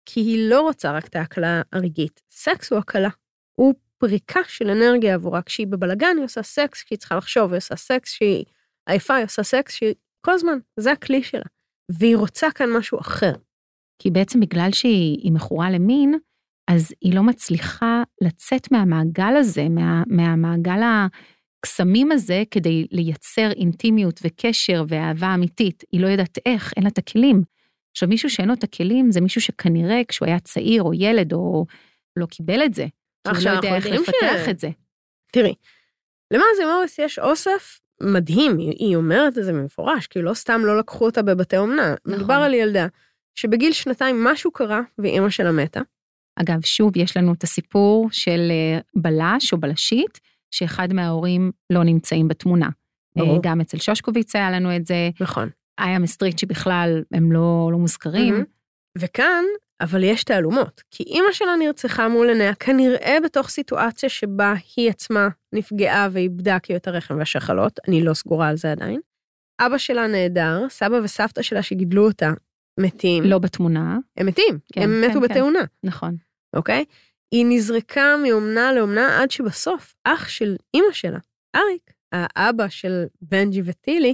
[0.06, 2.22] כי היא לא רוצה רק את ההקלה הרגעית.
[2.32, 3.10] סקס הוא הקלה.
[3.60, 5.42] הוא פריקה של אנרגיה עבורה.
[5.42, 8.46] כשהיא בבלגן היא עושה סקס כשהיא צריכה לחשוב, היא עושה סקס כשהיא
[8.90, 9.94] עייפה, היא עושה סקס שהיא...
[10.26, 11.46] כל הזמן, זה הכלי שלה.
[11.92, 13.34] והיא רוצה כאן משהו אחר.
[14.00, 16.20] כי בעצם בגלל שהיא היא מכורה למין,
[16.68, 20.80] אז היא לא מצליחה לצאת מהמעגל הזה, מה, מהמעגל
[21.64, 25.84] הקסמים הזה, כדי לייצר אינטימיות וקשר ואהבה אמיתית.
[25.92, 27.42] היא לא יודעת איך, אין לה את הכלים.
[27.92, 31.66] עכשיו, מישהו שאין לו את הכלים, זה מישהו שכנראה כשהוא היה צעיר או ילד, או
[32.20, 32.84] לא קיבל את זה.
[32.84, 32.90] הוא
[33.34, 34.70] לא עכשיו, יודע אנחנו איך לפתח ש- את זה.
[35.32, 35.54] תראי,
[36.34, 41.06] למאזי מוריס יש אוסף מדהים, היא אומרת את זה במפורש, כי לא סתם לא לקחו
[41.06, 41.96] אותה בבתי אומנה.
[42.06, 42.14] נכון.
[42.14, 42.88] מדובר על ילדה
[43.36, 45.82] שבגיל שנתיים משהו קרה ואימא שלה מתה.
[46.36, 50.20] אגב, שוב, יש לנו את הסיפור של אה, בלש או בלשית,
[50.52, 52.70] שאחד מההורים לא נמצאים בתמונה.
[53.16, 53.36] ברור.
[53.36, 55.50] אה, גם אצל שושקוביץ היה לנו את זה, נכון.
[55.80, 58.34] איה מסטריט שבכלל הם לא, לא מוזכרים.
[58.34, 58.46] מהמם.
[58.98, 59.44] וכאן,
[59.82, 65.28] אבל יש תעלומות, כי אימא שלה נרצחה מול עיניה, כנראה בתוך סיטואציה שבה היא עצמה
[65.54, 69.00] נפגעה ואיבדה כאילו את הרחם והשחלות, אני לא סגורה על זה עדיין.
[69.62, 72.32] אבא שלה נהדר, סבא וסבתא שלה שגידלו אותה
[72.80, 73.24] מתים.
[73.24, 75.28] לא בתמונה, הם מתים, כן, הם כן, מתו כן.
[75.28, 76.16] בתאונה, נכון.
[76.56, 76.86] אוקיי?
[77.32, 81.20] היא נזרקה מאומנה לאומנה עד שבסוף אח של אימא שלה,
[81.56, 84.14] אריק, האבא של בנג'י וטילי,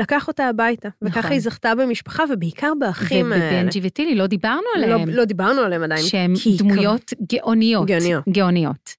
[0.00, 1.32] לקח אותה הביתה, וככה נכון.
[1.32, 3.44] היא זכתה במשפחה, ובעיקר באחים האלה.
[3.44, 6.02] ובבנג'י וטילי לא דיברנו לא, עליהם, לא דיברנו עליהם עדיין.
[6.02, 7.86] שהם דמויות גאוניות.
[7.86, 8.24] גאוניות.
[8.28, 8.94] גאוניות.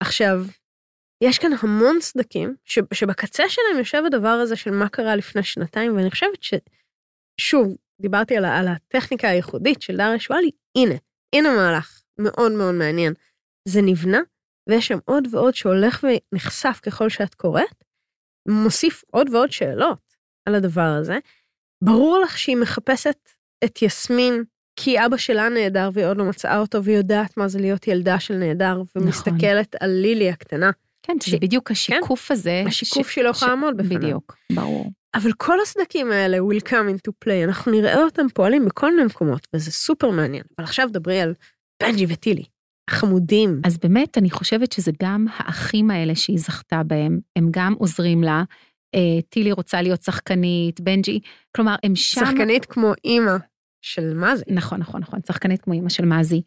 [0.00, 0.44] עכשיו,
[1.22, 5.96] יש כאן המון סדקים, ש, שבקצה שלהם יושב הדבר הזה של מה קרה לפני שנתיים,
[5.96, 6.54] ואני חושבת ש...
[7.40, 10.94] שוב, דיברתי על, על הטכניקה הייחודית של דריה שואלי, הנה,
[11.34, 13.12] הנה מהלך מאוד מאוד מעניין.
[13.68, 14.18] זה נבנה,
[14.68, 17.84] ויש שם עוד ועוד שהולך ונחשף ככל שאת קוראת,
[18.48, 19.98] מוסיף עוד ועוד שאלות
[20.48, 21.18] על הדבר הזה.
[21.84, 23.16] ברור לך שהיא מחפשת
[23.64, 24.44] את יסמין,
[24.76, 28.20] כי אבא שלה נהדר והיא עוד לא מצאה אותו, והיא יודעת מה זה להיות ילדה
[28.20, 30.70] של נהדר, ומסתכלת על לילי הקטנה.
[31.02, 32.62] כן, שזה ש- בדיוק השיקוף הזה.
[32.66, 33.98] השיקוף ש- שהיא לא יכולה לעמוד בפניו.
[34.00, 34.90] בדיוק, ברור.
[35.14, 39.46] אבל כל הסדקים האלה will come into play, אנחנו נראה אותם פועלים בכל מיני מקומות,
[39.54, 40.42] וזה סופר מעניין.
[40.58, 41.34] אבל עכשיו דברי על
[41.82, 42.44] בנג'י וטילי.
[42.90, 43.60] חמודים.
[43.64, 48.42] אז באמת, אני חושבת שזה גם האחים האלה שהיא זכתה בהם, הם גם עוזרים לה.
[48.94, 51.20] אה, טילי רוצה להיות שחקנית, בנג'י,
[51.56, 52.20] כלומר, הם שם...
[52.20, 53.36] שחקנית כמו אימא
[53.82, 54.44] של מזי.
[54.48, 56.42] נכון, נכון, נכון, שחקנית כמו אימא של מזי.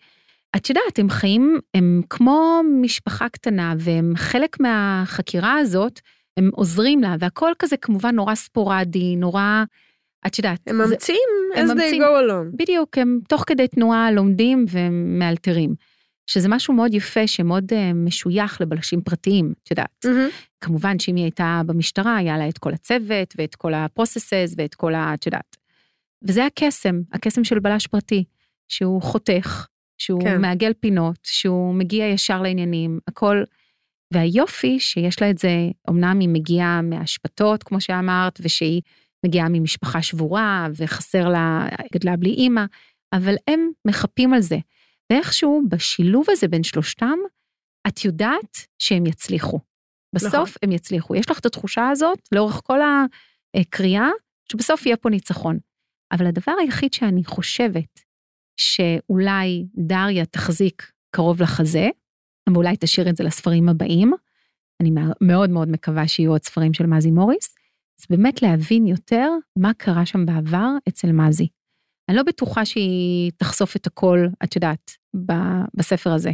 [0.56, 5.99] את יודעת, הם חיים, הם כמו משפחה קטנה, והם חלק מהחקירה הזאת,
[6.37, 9.63] הם עוזרים לה, והכל כזה כמובן נורא ספורדי, נורא,
[10.27, 10.59] את יודעת.
[10.67, 12.57] הם ממציאים as they go along.
[12.57, 15.75] בדיוק, הם תוך כדי תנועה לומדים ומאלתרים.
[16.27, 20.05] שזה משהו מאוד יפה שמאוד uh, משוייך לבלשים פרטיים, את יודעת.
[20.05, 20.27] מהמם.
[20.61, 24.95] כמובן שאם היא הייתה במשטרה, היה לה את כל הצוות ואת כל ה-processes ואת כל
[24.95, 25.13] ה...
[25.13, 25.57] את יודעת.
[26.21, 28.23] וזה הקסם, הקסם של בלש פרטי,
[28.69, 29.67] שהוא חותך,
[29.97, 30.21] שהוא.
[30.23, 30.41] כן.
[30.41, 33.43] מעגל פינות, שהוא מגיע ישר לעניינים, הכל.
[34.13, 35.49] והיופי שיש לה את זה,
[35.89, 38.82] אמנם היא מגיעה מהשפטות, כמו שאמרת, ושהיא
[39.26, 42.65] מגיעה ממשפחה שבורה, וחסר לה, גדלה בלי אימא,
[43.13, 44.58] אבל הם מחפים על זה.
[45.10, 47.17] ואיכשהו בשילוב הזה בין שלושתם,
[47.88, 49.60] את יודעת שהם יצליחו.
[50.15, 50.54] בסוף נכון.
[50.63, 51.15] הם יצליחו.
[51.15, 52.80] יש לך את התחושה הזאת לאורך כל
[53.58, 54.10] הקריאה,
[54.52, 55.60] שבסוף יהיה פה ניצחון.
[56.12, 57.99] אבל הדבר היחיד שאני חושבת
[58.58, 61.89] שאולי דריה תחזיק קרוב לחזה,
[62.49, 64.13] ואולי תשאיר את זה לספרים הבאים,
[64.82, 67.56] אני מאוד מאוד מקווה שיהיו עוד ספרים של מזי מוריס,
[67.99, 71.47] זה באמת להבין יותר מה קרה שם בעבר אצל מזי.
[72.10, 74.91] אני לא בטוחה שהיא תחשוף את הכל, את יודעת,
[75.73, 76.32] בספר הזה.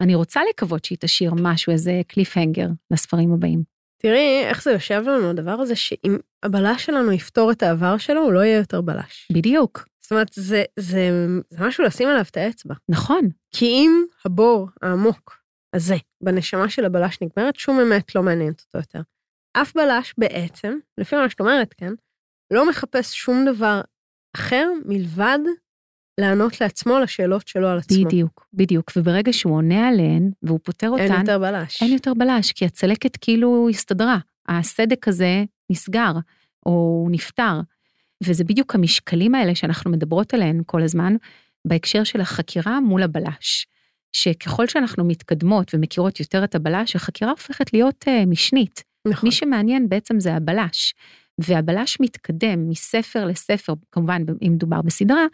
[0.00, 3.71] אני רוצה לקוות שהיא תשאיר משהו, איזה קליפהנגר לספרים הבאים.
[4.06, 8.32] תראי איך זה יושב לנו הדבר הזה, שאם הבלש שלנו יפתור את העבר שלו, הוא
[8.32, 9.28] לא יהיה יותר בלש.
[9.32, 11.10] בדיוק, זאת אומרת, זה, זה,
[11.50, 12.74] זה משהו לשים עליו את האצבע.
[12.88, 15.42] נכון, כי אם הבור העמוק
[15.74, 19.00] הזה בנשמה של הבלש נגמרת, שום אמת לא מעניינת אותו יותר.
[19.52, 21.92] אף בלש בעצם, לפי מה שאת אומרת, כן,
[22.50, 23.80] לא מחפש שום דבר
[24.36, 25.38] אחר מלבד
[26.20, 28.04] לענות לעצמו על השאלות שלו על עצמו.
[28.04, 28.92] בדיוק, בדיוק.
[28.96, 31.82] וברגע שהוא עונה עליהן, והוא פותר אותן, אין יותר בלש.
[31.82, 34.18] אין יותר בלש, כי הצלקת כאילו הסתדרה.
[34.48, 36.12] הסדק הזה נסגר,
[36.66, 37.60] או נפתר.
[38.24, 41.16] וזה בדיוק המשקלים האלה שאנחנו מדברות עליהם כל הזמן,
[41.66, 43.66] בהקשר של החקירה מול הבלש.
[44.12, 48.82] שככל שאנחנו מתקדמות ומכירות יותר את הבלש, החקירה הופכת להיות uh, משנית.
[49.08, 49.26] נכון.
[49.28, 50.94] מי שמעניין בעצם זה הבלש.
[51.38, 55.26] והבלש מתקדם מספר לספר, כמובן אם מדובר בסדרה,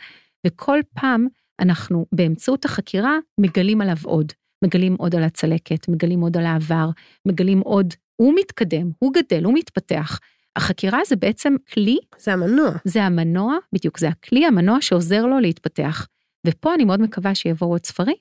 [0.47, 1.27] וכל פעם
[1.61, 4.33] אנחנו באמצעות החקירה מגלים עליו עוד.
[4.65, 6.91] מגלים עוד על הצלקת, מגלים עוד על העבר,
[7.27, 10.19] מגלים עוד, הוא מתקדם, הוא גדל, הוא מתפתח.
[10.57, 12.71] החקירה זה בעצם כלי, זה המנוע.
[12.85, 16.07] זה המנוע, בדיוק, זה הכלי, המנוע שעוזר לו להתפתח.
[16.47, 18.17] ופה אני מאוד מקווה שיבואו עוד ספרים,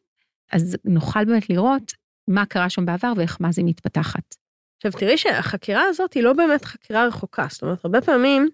[0.51, 1.91] אז נוכל באמת לראות
[2.27, 4.35] מה קרה שם בעבר ואיך מה זה מתפתחת.
[4.77, 8.49] עכשיו תראי שהחקירה הזאת היא לא באמת חקירה רחוקה, זאת אומרת, הרבה פעמים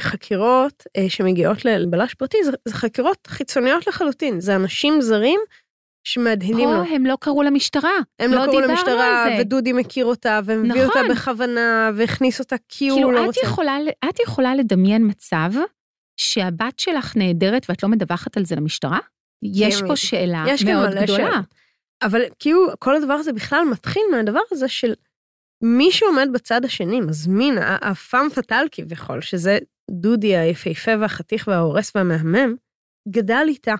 [0.00, 5.40] חקירות אה, שמגיעות לבלש פרטי זה, זה חקירות חיצוניות לחלוטין, זה אנשים זרים
[6.06, 6.84] שמהדהנים לו.
[6.84, 9.26] פה הם לא קראו למשטרה, הם לא, קראו דיברנו למשטרה.
[9.40, 10.82] ודודי מכיר אותה, והביא נכון.
[10.82, 13.40] אותה בכוונה, והכניס אותה כי הוא כאילו, לא רוצה.
[13.44, 13.78] יכולה,
[14.08, 15.50] את יכולה לדמיין מצב
[16.16, 18.98] שהבת שלך נהדרת ואת לא מדווחת על זה למשטרה?
[19.42, 21.40] יש פה שאלה יש מאוד גדולה.
[22.02, 24.94] אבל כאילו, כל הדבר הזה בכלל מתחיל מהדבר הזה של
[25.62, 29.58] מי שעומד בצד השני, מזמין, הפאם פטאל כביכול, שזה
[29.90, 32.54] דודי היפהפה והחתיך וההורס והמהמם,
[33.08, 33.74] גדל איתה.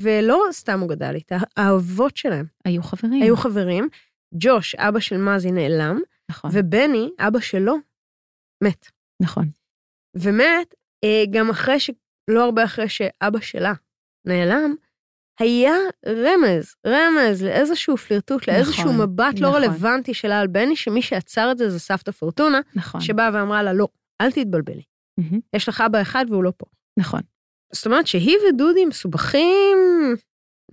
[0.00, 3.22] ולא סתם הוא גדל איתה, האהובות שלהם היו חברים.
[3.22, 3.88] היו חברים.
[4.34, 6.00] ג'וש, אבא של מזי, נעלם,
[6.30, 7.76] נכון, ובני, אבא שלו,
[8.64, 8.86] מת.
[9.22, 9.48] נכון.
[10.16, 10.74] ומת
[11.04, 11.90] אה, גם אחרי ש...
[12.30, 13.72] לא הרבה אחרי שאבא שלה
[14.26, 14.74] נעלם,
[15.40, 15.74] היה
[16.06, 19.62] רמז, רמז לאיזשהו פלירטוט, לאיזשהו נכון, מבט לא נכון.
[19.62, 23.00] רלוונטי שלה על בני, שמי שעצר את זה זה סבתא פורטונה, נכון.
[23.00, 23.88] שבאה ואמרה לה, לא,
[24.20, 24.82] אל תתבלבלי,
[25.18, 26.66] מהמם, יש לך אבא אחד והוא לא פה.
[26.98, 27.20] נכון.
[27.72, 29.76] זאת אומרת שהיא ודודי מסובכים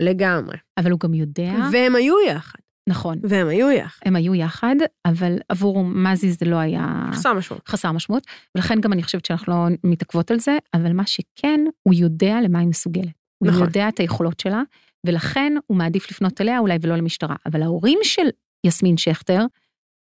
[0.00, 4.00] לגמרי, אבל הוא גם יודע, והם היו יחד, נכון, והם היו יחד.
[4.04, 4.76] הם היו יחד,
[5.06, 7.68] אבל עבור מזי זה לא היה חסר משמעות.
[7.68, 11.94] חסר משמעות, ולכן גם אני חושבת שאנחנו לא מתעכבות על זה, אבל מה שכן, הוא
[11.94, 13.12] יודע למה היא מסוגלת.
[13.38, 13.62] הוא נכון.
[13.62, 14.62] יודע את היכולות שלה,
[15.06, 17.36] ולכן הוא מעדיף לפנות אליה אולי ולא למשטרה.
[17.46, 18.26] אבל ההורים של
[18.66, 19.40] יסמין שכטר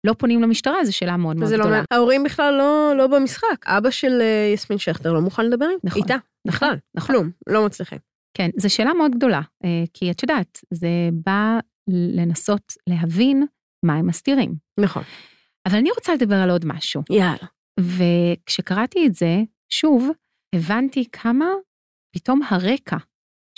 [0.06, 1.82] לא פונים למשטרה, זו שאלה מאוד מאוד לא גדולה.
[1.90, 3.66] ההורים בכלל לא, לא במשחק.
[3.66, 7.14] אבא של אה, יסמין שכטר לא מוכן לדבר עם- נכון, איתה, נכון, בכלל, נכון.
[7.16, 7.98] כלום, לא מצליחים.
[8.36, 11.58] כן, זו שאלה מאוד גדולה, אה, כי את יודעת, זה בא
[11.90, 13.46] לנסות להבין
[13.84, 14.54] מה הם מסתירים.
[14.80, 15.02] נכון.
[15.68, 17.02] אבל אני רוצה לדבר על עוד משהו.
[17.10, 17.46] יאללה.
[17.80, 19.36] וכשקראתי את זה,
[19.72, 20.10] שוב,
[20.54, 21.46] הבנתי כמה
[22.16, 22.96] פתאום הרקע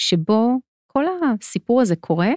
[0.00, 0.60] שבו
[0.92, 2.30] כל הסיפור הזה קורה,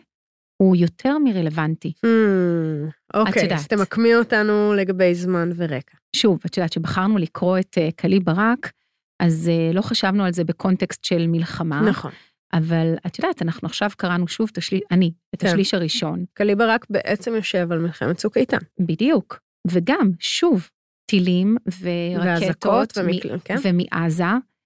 [0.57, 1.93] הוא יותר מרלוונטי.
[2.05, 3.53] Hmm, אוקיי.
[3.55, 5.97] אז תמקמי אותנו לגבי זמן ורקע.
[6.15, 8.71] שוב, את יודעת שבחרנו לקרוא את אה, קלי ברק,
[9.19, 12.11] אז אה, לא חשבנו על זה בקונטקסט של מלחמה, נכון.
[12.53, 15.47] אבל את יודעת, אנחנו עכשיו קראנו שוב את השליש, אני, את כן.
[15.47, 16.25] השליש הראשון.
[16.33, 18.57] קליבר רק בעצם יושב על מלחמת צוק איתן.
[18.79, 19.39] בדיוק.
[19.67, 20.69] וגם, שוב,
[21.05, 22.97] טילים ורקטות.
[22.97, 23.55] מ- ומקלים, כן.
[23.63, 24.23] ומעזה,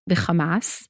[0.10, 0.88] וחמאס.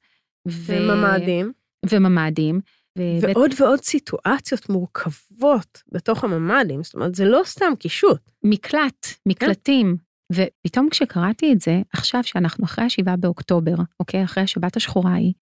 [0.48, 1.52] ו- וממ"דים.
[1.90, 2.60] וממ"דים.
[2.98, 8.20] ובית- ועוד ועוד סיטואציות מורכבות בתוך הממ"דים, זאת אומרת, זה לא סתם קישוט.
[8.44, 9.96] מקלט, מקלטים.
[10.32, 14.24] ופתאום כשקראתי את זה, עכשיו שאנחנו אחרי השבעה באוקטובר, אוקיי?
[14.24, 15.32] אחרי השבת השחורה ההיא,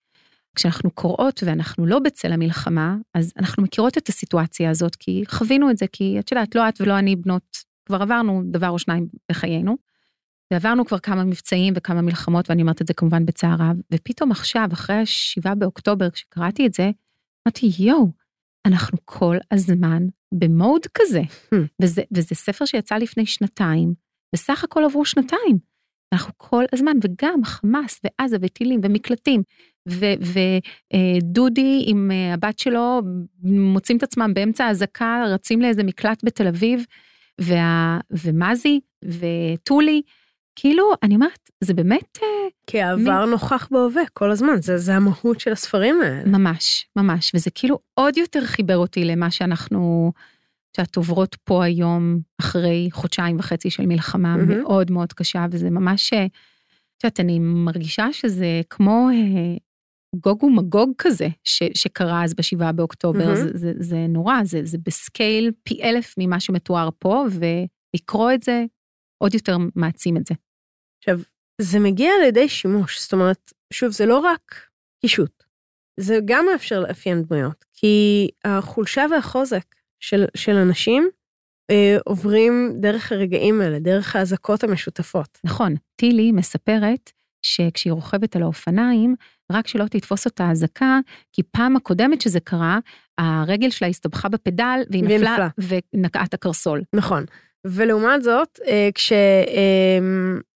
[0.56, 5.76] כשאנחנו קוראות ואנחנו לא בצל המלחמה, אז אנחנו מכירות את הסיטואציה הזאת, כי חווינו את
[5.76, 9.76] זה, כי את יודעת, לא את ולא אני בנות, כבר עברנו דבר או שניים בחיינו,
[10.52, 14.68] ועברנו כבר כמה מבצעים וכמה מלחמות, ואני אומרת את זה כמובן בצער רב, ופתאום עכשיו,
[14.72, 16.90] אחרי השבעה באוקטובר, כשקראתי את זה,
[17.48, 18.08] אמרתי, יואו,
[18.66, 20.02] אנחנו כל הזמן
[20.34, 21.20] במוד כזה.
[21.20, 21.56] Hmm.
[21.82, 23.94] וזה, וזה ספר שיצא לפני שנתיים,
[24.34, 25.70] בסך הכל עברו שנתיים.
[26.12, 29.42] אנחנו כל הזמן, וגם חמאס ועזה וטילים ומקלטים,
[30.92, 33.00] ודודי עם אה, הבת שלו
[33.42, 36.84] מוצאים את עצמם באמצע האזעקה, רצים לאיזה מקלט בתל אביב,
[37.40, 40.02] וה, ומזי וטולי,
[40.56, 42.28] כאילו, אני אומרת, זה באמת אה,
[42.66, 46.24] כי העבר נוכח בהווה כל הזמן, זה, זה המהות של הספרים האלה.
[46.24, 50.12] ממש, ממש, וזה כאילו עוד יותר חיבר אותי למה שאנחנו,
[50.76, 54.60] שאת עוברות פה היום, אחרי חודשיים וחצי של מלחמה מהמם.
[54.60, 59.56] מאוד מאוד קשה, וזה ממש, אה, את יודעת, אני מרגישה שזה כמו אה,
[60.16, 63.36] גוג ומגוג כזה, ש, שקרה אז בשבעה באוקטובר, מהמם.
[63.36, 68.64] זה, זה, זה נורא, זה, זה בסקייל פי אלף ממה שמתואר פה, ולקרוא את זה
[69.22, 70.34] עוד יותר מעצים את זה.
[70.98, 71.20] עכשיו,
[71.60, 74.66] זה מגיע על ידי שימוש, זאת אומרת, שוב, זה לא רק
[75.00, 75.44] קישוט,
[76.00, 81.08] זה גם מאפשר לאפיין דמויות, כי החולשה והחוזק של, של אנשים
[81.70, 85.38] אה, עוברים דרך הרגעים האלה, דרך האזעקות המשותפות.
[85.44, 87.10] נכון, טילי מספרת
[87.42, 89.14] שכשהיא רוכבת על האופניים,
[89.52, 90.98] רק שלא תתפוס אותה אזעקה,
[91.32, 92.78] כי פעם הקודמת שזה קרה,
[93.18, 95.48] הרגל שלה הסתבכה בפדל, והיא נפלה.
[95.94, 96.82] ונקעה את הקרסול.
[96.94, 97.24] נכון.
[97.66, 98.88] ולעומת זאת, אה,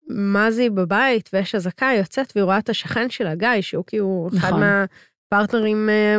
[0.08, 4.48] כשמזי בבית ויש אזעקה, היא יוצאת והיא רואה את השכן שלה, גיא, שהוא כאילו אחד
[4.48, 4.60] נכון.
[5.32, 6.18] מהפרטנרים אה,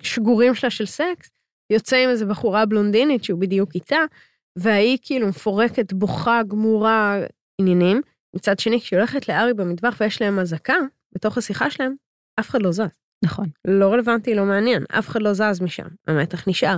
[0.00, 1.30] השגורים שלה של סקס,
[1.72, 4.00] יוצא עם איזה בחורה בלונדינית שהוא בדיוק איתה,
[4.58, 7.20] והיא כאילו מפורקת, בוכה, גמורה,
[7.60, 8.00] עניינים.
[8.36, 10.76] מצד שני, כשהיא הולכת לארי במטבח ויש להם אזעקה,
[11.14, 11.94] בתוך השיחה שלהם,
[12.40, 12.82] אף אחד לא זז.
[13.24, 16.76] נכון, לא רלוונטי, לא מעניין, אף אחד לא זז משם, המתח נשאר.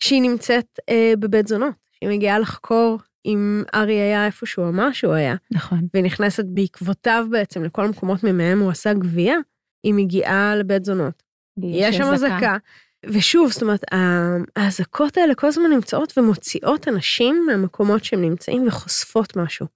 [0.00, 5.12] כשהיא נמצאת אה, בבית זונות, כשהיא מגיעה לחקור אם ארי היה איפה שהוא אמר שהוא
[5.12, 5.78] היה, נכון.
[5.94, 9.36] והיא נכנסת בעקבותיו בעצם לכל המקומות ממהם הוא עשה גבייה,
[9.86, 11.22] היא מגיעה לבית זונות.
[11.62, 12.56] יש שם אזעקה.
[13.06, 13.84] ושוב, זאת אומרת,
[14.56, 19.66] האזעקות האלה כל הזמן נמצאות ומוציאות אנשים מהמקומות שהם נמצאים וחושפות משהו.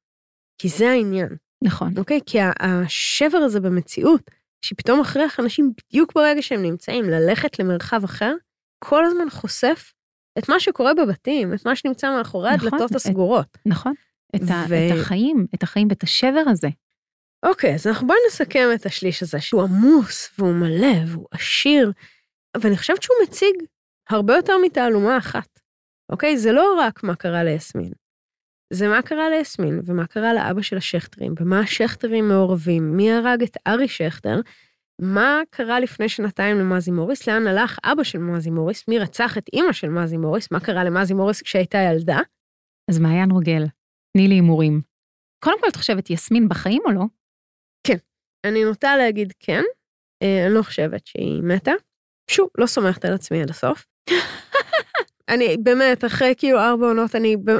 [0.58, 1.28] כי זה העניין,
[1.64, 2.20] נכון, אוקיי?
[2.26, 4.30] כי השבר הזה במציאות,
[4.64, 8.34] שפתאום מכריח אנשים בדיוק ברגע שהם נמצאים ללכת למרחב אחר,
[8.84, 9.92] כל הזמן חושף
[10.38, 13.58] את מה שקורה בבתים, את מה שנמצא מאחורי נכון, הדלתות את- הסגורות.
[13.66, 13.92] נכון.
[14.36, 16.68] את, ו- את החיים, את החיים ואת השבר הזה.
[17.42, 21.92] אוקיי, אז אנחנו בואי נסכם את השליש הזה, שהוא עמוס והוא מלא והוא עשיר,
[22.56, 23.54] ואני חושבת שהוא מציג
[24.10, 25.60] הרבה יותר מתעלומה אחת.
[26.12, 26.38] אוקיי?
[26.38, 27.92] זה לא רק מה קרה ליסמין.
[28.72, 33.56] זה מה קרה ליסמין, ומה קרה לאבא של השכטרים, ומה השכטרים מעורבים, מי הרג את
[33.66, 34.40] ארי שכטר,
[35.00, 39.48] מה קרה לפני שנתיים למזי מוריס, לאן הלך אבא של מזי מוריס, מי רצח את
[39.52, 42.18] אימא של מזי מוריס, מה קרה למזי מוריס כשהייתה ילדה.
[42.90, 43.64] אז מעיין רוגל,
[44.16, 44.80] תני לי הימורים.
[45.44, 47.04] קודם כל, את חושבת יסמין בחיים או לא?
[48.44, 49.62] אני נוטה להגיד כן,
[50.22, 51.72] אה, אני לא חושבת שהיא מתה.
[52.30, 53.86] שוב, לא סומכת על עצמי עד הסוף.
[55.32, 57.50] אני באמת, אחרי כאילו ארבע עונות, אני ב-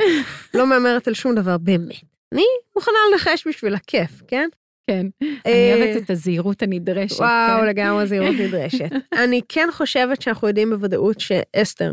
[0.54, 2.02] לא מהמרת על שום דבר, באמת.
[2.34, 2.44] אני
[2.76, 4.48] מוכנה לנחש בשביל הכיף, כן?
[4.86, 5.06] כן.
[5.22, 7.20] אני אה, אוהבת את הזהירות הנדרשת.
[7.20, 7.66] וואו, כן?
[7.66, 8.90] לגמרי זהירות נדרשת.
[9.24, 11.92] אני כן חושבת שאנחנו יודעים בוודאות שאסתר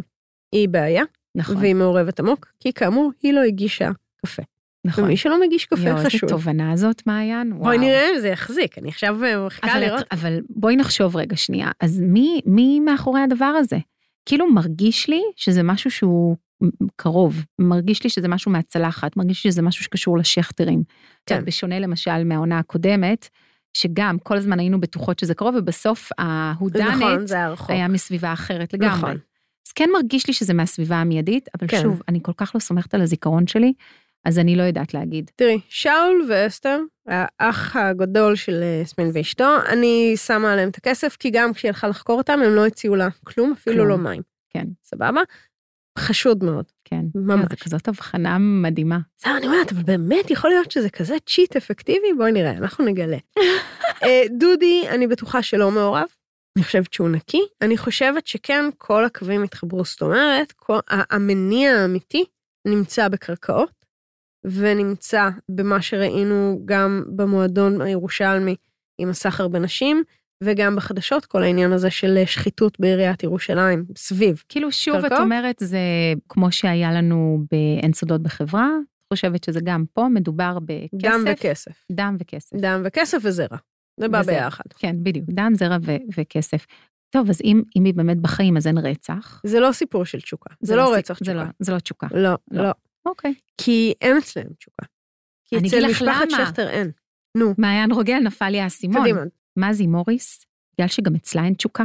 [0.52, 1.04] היא בעיה,
[1.38, 3.90] נכון, והיא מעורבת עמוק, כי כאמור, היא לא הגישה
[4.26, 4.44] קפה.
[4.86, 5.04] נכון.
[5.04, 6.30] ומי שלא מגיש קפה יואו, איזה חשוב.
[6.30, 7.54] תובנה זאת, מעיין.
[7.54, 7.88] בואי וואו.
[7.88, 10.06] נראה אם זה יחזיק, אני עכשיו אה, מחכה אבל, לראות.
[10.12, 13.78] אבל בואי נחשוב רגע שנייה, אז מי, מי מאחורי הדבר הזה?
[14.26, 16.36] כאילו מרגיש לי שזה משהו שהוא
[16.96, 20.84] קרוב, מרגיש לי שזה משהו מהצלחת, מרגיש לי שזה משהו שקשור לשכטרים.
[21.26, 21.46] כן.
[21.46, 23.30] בשונה למשל מהעונה הקודמת,
[23.74, 27.70] שגם כל הזמן היינו בטוחות שזה קרוב, ובסוף ההודנת נכון, זה היה רחוק.
[27.70, 28.98] היה מסביבה אחרת לגמרי.
[28.98, 29.18] נכון.
[29.68, 31.82] אז כן מרגיש לי שזה מהסביבה המיידית, אבל כן.
[31.82, 33.74] שוב, אני כל כך לא סומכת על הזיכרון שלי,
[34.26, 35.32] אז אני לא יודעת להגיד.
[35.36, 41.30] תראי, שאול ואסתר, האח הגדול של אה, יסמין ואשתו, אני שמה עליהם את הכסף, כי
[41.30, 43.90] גם כשהיא הלכה לחקור אותם, הם לא הציעו לה כלום, אפילו כלום.
[43.90, 44.22] לא מים.
[44.50, 44.66] כן.
[44.84, 45.22] סבבה?
[46.00, 46.66] חשוד מאוד.
[46.86, 47.02] כן.
[47.16, 47.46] ממש.
[47.50, 49.00] זו כזאת הבחנה מדהימה.
[49.24, 52.14] זהו, אני אומרת, אבל באמת יכול להיות שזה כזה צ'יט אפקטיבי?
[52.18, 53.18] בואי נראה, אנחנו נגלה.
[54.04, 56.08] אה, דודי, אני בטוחה שלא מעורב.
[56.58, 57.42] אני חושבת שהוא נקי.
[57.62, 59.86] אני חושבת שכן, כל הקווים התחברו.
[59.86, 62.26] זאת אומרת, כל, המניע האמיתי
[62.68, 63.86] נמצא בקרקעות,
[64.44, 68.56] ונמצא במה שראינו גם במועדון הירושלמי
[68.98, 70.04] עם הסחר בנשים,
[70.44, 74.44] וגם בחדשות, כל העניין הזה של שחיתות בעיריית ירושלים, סביב.
[74.50, 75.06] כאילו שוב?
[75.06, 75.80] את אומרת, זה
[76.30, 78.68] כמו שהיה לנו באין סודות בחברה,
[79.00, 80.98] את חושבת שזה גם פה, מדובר בכסף.
[81.08, 81.86] דם וכסף.
[81.92, 82.56] דם וכסף.
[82.62, 83.58] דם וכסף וזרע.
[84.00, 84.22] זה בא.
[84.22, 84.64] ביחד.
[84.78, 86.66] כן, בדיוק, דם, זרע ו- וכסף.
[87.10, 89.42] טוב, אז אם, אם היא באמת בחיים, אז אין רצח.
[89.46, 90.54] זה לא סיפור של תשוקה.
[90.62, 91.52] זה לא סיפ- רצח זה לא, תשוקה.
[91.60, 92.08] זה לא תשוקה.
[92.12, 92.20] לא,
[92.52, 92.64] לא.
[92.64, 92.72] לא.
[93.06, 93.34] אוקיי.
[93.58, 94.86] כי אין אצלם תשוקה.
[95.46, 96.30] כי אצל משפחת.
[96.30, 96.92] שכטר אין.
[97.38, 99.02] נו, מעיין רוגל נפל לי האסימון.
[99.02, 99.22] קדימה.
[99.58, 101.84] מזי מוריס, בגלל שגם אצלה אין תשוקה,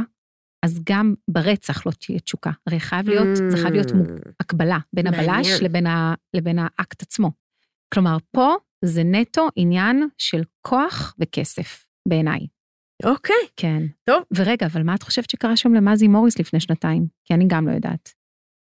[0.65, 2.51] אז גם ברצח לא תהיה תשוקה.
[2.67, 5.61] הרי חייב להיות, זה חייב להיות Mm, הקבלה בין הבלש.
[5.61, 7.31] לבין, ה, לבין האקט עצמו.
[7.93, 8.55] כלומר, פה
[8.85, 12.47] זה נטו עניין של כוח וכסף, בעיניי.
[13.05, 13.35] אוקיי.
[13.55, 13.83] כן.
[14.03, 14.23] טוב.
[14.35, 17.07] ורגע, אבל מה את חושבת שקרה שם למזי מוריס לפני שנתיים?
[17.25, 18.13] כי אני גם לא יודעת.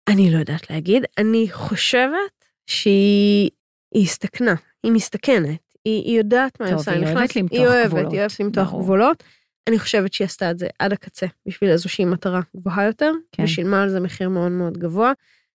[0.09, 1.03] אני לא יודעת להגיד.
[1.19, 3.51] אני חושבת שהיא
[3.95, 4.55] היא הסתכנה.
[4.83, 5.72] היא מסתכנת.
[5.85, 6.93] היא, היא יודעת מה היא עושה.
[6.93, 8.69] היא אוהבת למתוח היא אוהבת, גבולות, היא אוהבת למתוח.
[8.69, 9.23] גבולות.
[9.69, 13.43] אני חושבת שהיא עשתה את זה עד הקצה, בשביל איזושהי מטרה גבוהה יותר, כן.
[13.45, 15.13] ושילמה על זה מחיר מאוד מאוד גבוה,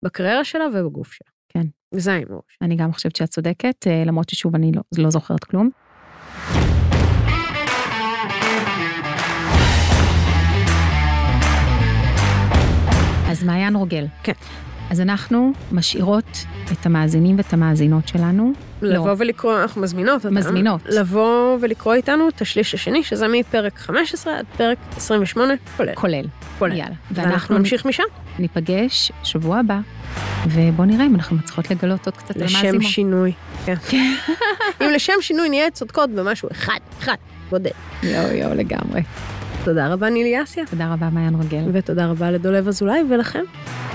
[0.05, 1.27] בקריירה שלה ובגוף שלה.
[1.49, 1.67] כן.
[1.91, 2.41] זה ההימור.
[2.61, 5.69] אני גם חושבת שאת צודקת, אה, למרות ששוב, אני לא, לא זוכרת כלום.
[13.27, 14.05] אז מעיין רוגל.
[14.23, 14.33] כן.
[14.91, 16.37] אז אנחנו משאירות
[16.71, 18.53] את המאזינים ואת המאזינות שלנו.
[18.83, 20.35] לבוא ולקרוא, אנחנו מזמינות אותם.
[20.35, 20.81] מזמינות.
[20.85, 25.93] לבוא ולקרוא איתנו את השליש השני, שזה מפרק 15 עד פרק 28, כולל.
[25.95, 26.25] כולל.
[26.59, 26.77] כולל.
[26.77, 26.95] יאללה.
[27.11, 28.03] ואנחנו נמשיך משם.
[28.39, 29.79] ניפגש שבוע הבא,
[30.47, 32.83] ובואו נראה אם אנחנו מצליחות לגלות עוד קצת על לשם המאזינות.
[32.83, 33.31] שינוי.
[33.65, 33.75] כן.
[33.87, 34.13] כן.
[34.81, 37.15] אם לשם שינוי נהיה צודקות במשהו אחד, אחד,
[37.49, 37.71] בודד.
[38.03, 39.01] יואו יואו לגמרי.
[39.63, 43.43] תודה רבה נילי אסיה, תודה רבה מעיין רוגל, ותודה רבה לדולב אזולאי ולכם.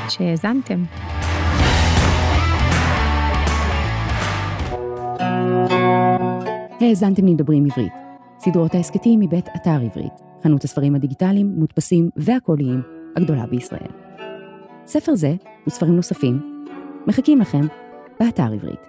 [0.09, 0.84] שהאזנתם.
[6.81, 7.93] האזנתם לדברים עברית,
[8.39, 10.12] סדרות ההסכתים מבית אתר עברית,
[10.43, 12.83] חנות הספרים הדיגיטליים, מודפסים והקוליים
[13.16, 13.91] הגדולה בישראל.
[14.87, 15.35] ספר זה
[15.66, 16.64] וספרים נוספים
[17.07, 17.66] מחכים לכם
[18.21, 18.81] באתר עברית.